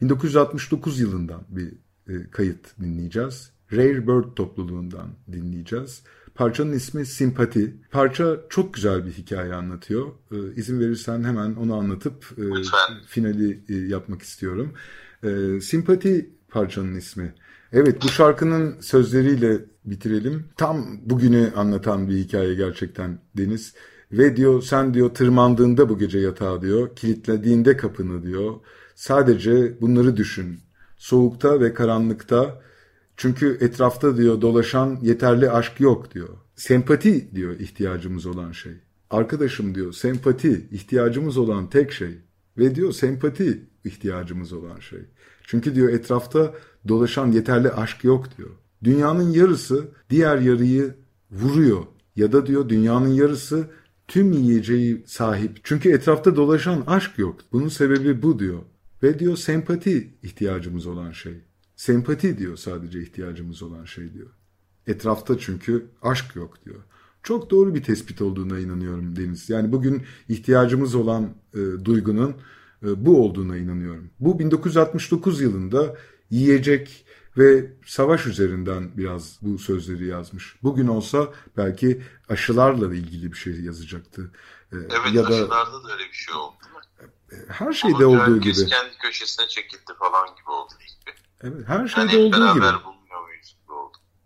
1969 0.00 1.00
yılından 1.00 1.40
bir 1.48 1.72
e, 2.08 2.30
kayıt 2.30 2.80
dinleyeceğiz. 2.80 3.50
Rare 3.72 4.06
Bird 4.06 4.34
topluluğundan 4.36 5.08
dinleyeceğiz. 5.32 6.02
Parçanın 6.40 6.72
ismi 6.72 7.06
Simpati. 7.06 7.74
Parça 7.90 8.40
çok 8.48 8.74
güzel 8.74 9.06
bir 9.06 9.12
hikaye 9.12 9.54
anlatıyor. 9.54 10.06
Ee, 10.32 10.36
izin 10.56 10.80
verirsen 10.80 11.24
hemen 11.24 11.54
onu 11.54 11.74
anlatıp 11.74 12.24
e, 12.38 12.42
finali 13.06 13.60
e, 13.68 13.74
yapmak 13.74 14.22
istiyorum. 14.22 14.72
Ee, 15.24 15.60
Simpati 15.60 16.30
parçanın 16.48 16.94
ismi. 16.94 17.34
Evet 17.72 18.02
bu 18.02 18.08
şarkının 18.08 18.80
sözleriyle 18.80 19.58
bitirelim. 19.84 20.44
Tam 20.56 20.86
bugünü 21.02 21.52
anlatan 21.56 22.08
bir 22.08 22.16
hikaye 22.16 22.54
gerçekten 22.54 23.18
Deniz. 23.36 23.74
Ve 24.12 24.36
diyor 24.36 24.62
sen 24.62 24.94
diyor 24.94 25.14
tırmandığında 25.14 25.88
bu 25.88 25.98
gece 25.98 26.18
yatağa 26.18 26.62
diyor, 26.62 26.96
kilitlediğinde 26.96 27.76
kapını 27.76 28.22
diyor. 28.22 28.54
Sadece 28.94 29.80
bunları 29.80 30.16
düşün. 30.16 30.60
Soğukta 30.96 31.60
ve 31.60 31.74
karanlıkta 31.74 32.60
çünkü 33.20 33.58
etrafta 33.60 34.16
diyor 34.16 34.40
dolaşan 34.40 34.98
yeterli 35.02 35.50
aşk 35.50 35.80
yok 35.80 36.14
diyor. 36.14 36.28
Sempati 36.56 37.34
diyor 37.34 37.60
ihtiyacımız 37.60 38.26
olan 38.26 38.52
şey. 38.52 38.72
Arkadaşım 39.10 39.74
diyor 39.74 39.92
sempati 39.92 40.68
ihtiyacımız 40.70 41.38
olan 41.38 41.70
tek 41.70 41.92
şey. 41.92 42.18
Ve 42.58 42.74
diyor 42.74 42.92
sempati 42.92 43.66
ihtiyacımız 43.84 44.52
olan 44.52 44.80
şey. 44.80 44.98
Çünkü 45.42 45.74
diyor 45.74 45.92
etrafta 45.92 46.54
dolaşan 46.88 47.32
yeterli 47.32 47.70
aşk 47.70 48.04
yok 48.04 48.38
diyor. 48.38 48.50
Dünyanın 48.84 49.30
yarısı 49.30 49.88
diğer 50.10 50.38
yarıyı 50.38 50.94
vuruyor. 51.30 51.82
Ya 52.16 52.32
da 52.32 52.46
diyor 52.46 52.68
dünyanın 52.68 53.14
yarısı 53.14 53.66
tüm 54.08 54.32
yiyeceği 54.32 55.02
sahip. 55.06 55.60
Çünkü 55.62 55.92
etrafta 55.92 56.36
dolaşan 56.36 56.84
aşk 56.86 57.18
yok. 57.18 57.40
Bunun 57.52 57.68
sebebi 57.68 58.22
bu 58.22 58.38
diyor. 58.38 58.62
Ve 59.02 59.18
diyor 59.18 59.36
sempati 59.36 60.14
ihtiyacımız 60.22 60.86
olan 60.86 61.12
şey. 61.12 61.49
Sempati 61.80 62.38
diyor 62.38 62.56
sadece 62.56 63.02
ihtiyacımız 63.02 63.62
olan 63.62 63.84
şey 63.84 64.14
diyor. 64.14 64.30
Etrafta 64.86 65.38
çünkü 65.38 65.86
aşk 66.02 66.36
yok 66.36 66.64
diyor. 66.64 66.82
Çok 67.22 67.50
doğru 67.50 67.74
bir 67.74 67.82
tespit 67.82 68.22
olduğuna 68.22 68.58
inanıyorum 68.58 69.16
Deniz. 69.16 69.50
Yani 69.50 69.72
bugün 69.72 70.06
ihtiyacımız 70.28 70.94
olan 70.94 71.34
e, 71.54 71.84
duygunun 71.84 72.30
e, 72.82 73.04
bu 73.06 73.24
olduğuna 73.24 73.56
inanıyorum. 73.56 74.10
Bu 74.20 74.38
1969 74.38 75.40
yılında 75.40 75.96
yiyecek 76.30 77.06
ve 77.36 77.72
savaş 77.86 78.26
üzerinden 78.26 78.90
biraz 78.96 79.38
bu 79.42 79.58
sözleri 79.58 80.06
yazmış. 80.06 80.56
Bugün 80.62 80.86
olsa 80.86 81.28
belki 81.56 82.02
aşılarla 82.28 82.94
ilgili 82.94 83.32
bir 83.32 83.38
şey 83.38 83.60
yazacaktı. 83.60 84.30
E, 84.72 84.76
evet 84.76 85.14
ya 85.14 85.24
da, 85.24 85.28
aşılarda 85.28 85.84
da 85.84 85.92
öyle 85.92 86.04
bir 86.08 86.16
şey 86.16 86.34
oldu 86.34 86.56
e, 87.32 87.36
Her 87.48 87.72
şeyde 87.72 88.04
Ama 88.04 88.06
olduğu 88.06 88.40
gibi. 88.40 88.66
kendi 88.66 88.98
köşesine 88.98 89.48
çekildi 89.48 89.92
falan 89.98 90.36
gibi 90.36 90.50
oldu 90.50 90.72
ilk 90.80 91.00
Evet, 91.44 91.68
her 91.68 91.88
şeyde 91.88 92.16
yani 92.16 92.26
olduğu 92.26 92.54
gibi. 92.54 92.66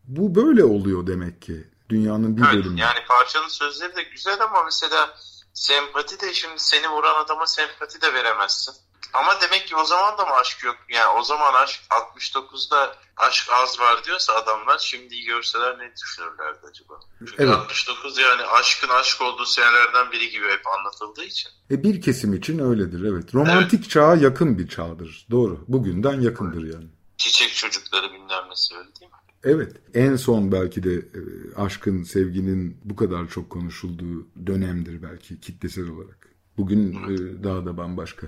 Bu 0.04 0.34
böyle 0.34 0.64
oluyor 0.64 1.06
demek 1.06 1.42
ki. 1.42 1.64
Dünyanın 1.88 2.36
bir 2.36 2.42
evet, 2.42 2.54
bölümü. 2.54 2.80
Yani 2.80 2.98
parçanın 3.08 3.48
sözleri 3.48 3.96
de 3.96 4.02
güzel 4.02 4.42
ama 4.42 4.64
mesela 4.64 5.14
sempati 5.54 6.20
de 6.20 6.34
şimdi 6.34 6.54
seni 6.56 6.88
vuran 6.88 7.24
adama 7.24 7.46
sempati 7.46 8.02
de 8.02 8.14
veremezsin. 8.14 8.74
Ama 9.12 9.40
demek 9.42 9.66
ki 9.66 9.76
o 9.76 9.84
zaman 9.84 10.18
da 10.18 10.24
mı 10.24 10.34
aşk 10.34 10.64
yok? 10.64 10.76
Yani 10.88 11.18
o 11.18 11.22
zaman 11.22 11.54
aşk 11.54 11.80
69'da 11.90 12.96
aşk 13.16 13.48
az 13.52 13.80
var 13.80 14.04
diyorsa 14.04 14.32
adamlar 14.34 14.78
şimdi 14.78 15.24
görseler 15.24 15.78
ne 15.78 15.92
düşünürlerdi 16.02 16.58
acaba? 16.70 17.00
Çünkü 17.18 17.34
evet. 17.38 17.54
69 17.54 18.18
yani 18.18 18.42
aşkın 18.42 18.88
aşk 18.88 19.22
olduğu 19.22 19.46
senelerden 19.46 20.12
biri 20.12 20.30
gibi 20.30 20.44
hep 20.44 20.62
anlatıldığı 20.78 21.24
için. 21.24 21.50
E 21.70 21.82
bir 21.82 22.00
kesim 22.00 22.34
için 22.34 22.58
öyledir 22.58 23.04
evet. 23.12 23.34
Romantik 23.34 23.80
evet. 23.80 23.90
çağa 23.90 24.14
yakın 24.14 24.58
bir 24.58 24.68
çağdır. 24.68 25.26
Doğru. 25.30 25.64
Bugünden 25.68 26.20
yakındır 26.20 26.72
yani. 26.74 26.88
Çiçek 27.16 27.54
çocukları 27.54 28.12
bilmem 28.12 28.50
nesi 28.50 28.74
öyle 28.74 28.88
değil 29.00 29.10
mi? 29.10 29.16
Evet. 29.44 29.72
En 29.94 30.16
son 30.16 30.52
belki 30.52 30.82
de 30.82 30.94
e, 30.94 31.20
aşkın, 31.56 32.02
sevginin 32.02 32.80
bu 32.84 32.96
kadar 32.96 33.28
çok 33.28 33.50
konuşulduğu 33.50 34.26
dönemdir 34.46 35.02
belki 35.02 35.40
kitlesel 35.40 35.88
olarak. 35.88 36.28
Bugün 36.56 36.92
e, 36.92 37.44
daha 37.44 37.66
da 37.66 37.76
bambaşka. 37.76 38.26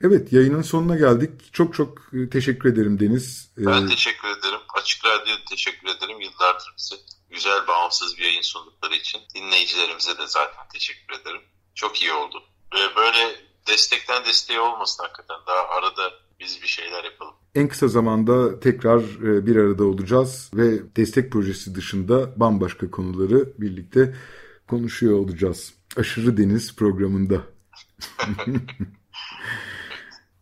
Evet 0.00 0.32
yayının 0.32 0.62
sonuna 0.62 0.96
geldik. 0.96 1.30
Çok 1.52 1.74
çok 1.74 1.98
e, 2.12 2.30
teşekkür 2.30 2.72
ederim 2.72 3.00
Deniz. 3.00 3.50
Ben 3.56 3.88
teşekkür 3.88 4.28
ederim. 4.28 4.60
Açık 4.74 5.04
Radyo'ya 5.04 5.38
teşekkür 5.50 5.88
ederim. 5.88 6.20
Yıllardır 6.20 6.74
bize 6.78 6.96
güzel 7.30 7.66
bağımsız 7.68 8.18
bir 8.18 8.24
yayın 8.24 8.42
sundukları 8.42 8.94
için. 8.94 9.20
Dinleyicilerimize 9.34 10.18
de 10.18 10.26
zaten 10.26 10.68
teşekkür 10.72 11.20
ederim. 11.20 11.40
Çok 11.74 12.02
iyi 12.02 12.12
oldu. 12.12 12.42
Böyle 12.96 13.36
destekten 13.66 14.24
desteğe 14.24 14.60
olmasın 14.60 15.02
hakikaten. 15.02 15.36
Daha 15.46 15.68
arada 15.68 16.12
biz 16.40 16.58
bir 16.62 16.68
şeyler 16.68 17.04
yapalım. 17.04 17.34
En 17.54 17.68
kısa 17.68 17.88
zamanda 17.88 18.60
tekrar 18.60 19.00
e, 19.00 19.46
bir 19.46 19.56
arada 19.56 19.84
olacağız 19.84 20.50
ve 20.54 20.96
destek 20.96 21.32
projesi 21.32 21.74
dışında 21.74 22.40
bambaşka 22.40 22.90
konuları 22.90 23.52
birlikte 23.58 24.14
konuşuyor 24.68 25.18
olacağız. 25.18 25.74
Aşırı 25.96 26.36
Deniz 26.36 26.76
programında. 26.76 27.42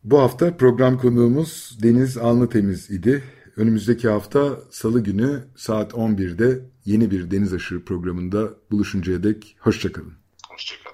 Bu 0.05 0.21
hafta 0.21 0.57
program 0.57 0.99
konuğumuz 0.99 1.79
Deniz 1.83 2.19
Alnıtemiz 2.19 2.91
idi. 2.91 3.25
Önümüzdeki 3.57 4.09
hafta 4.09 4.61
salı 4.71 5.05
günü 5.05 5.45
saat 5.57 5.93
11'de 5.93 6.61
yeni 6.85 7.11
bir 7.11 7.31
Deniz 7.31 7.55
Aşırı 7.55 7.85
programında 7.85 8.55
buluşuncaya 8.71 9.23
dek 9.23 9.57
hoşçakalın. 9.61 10.15
Hoşçakalın. 10.49 10.94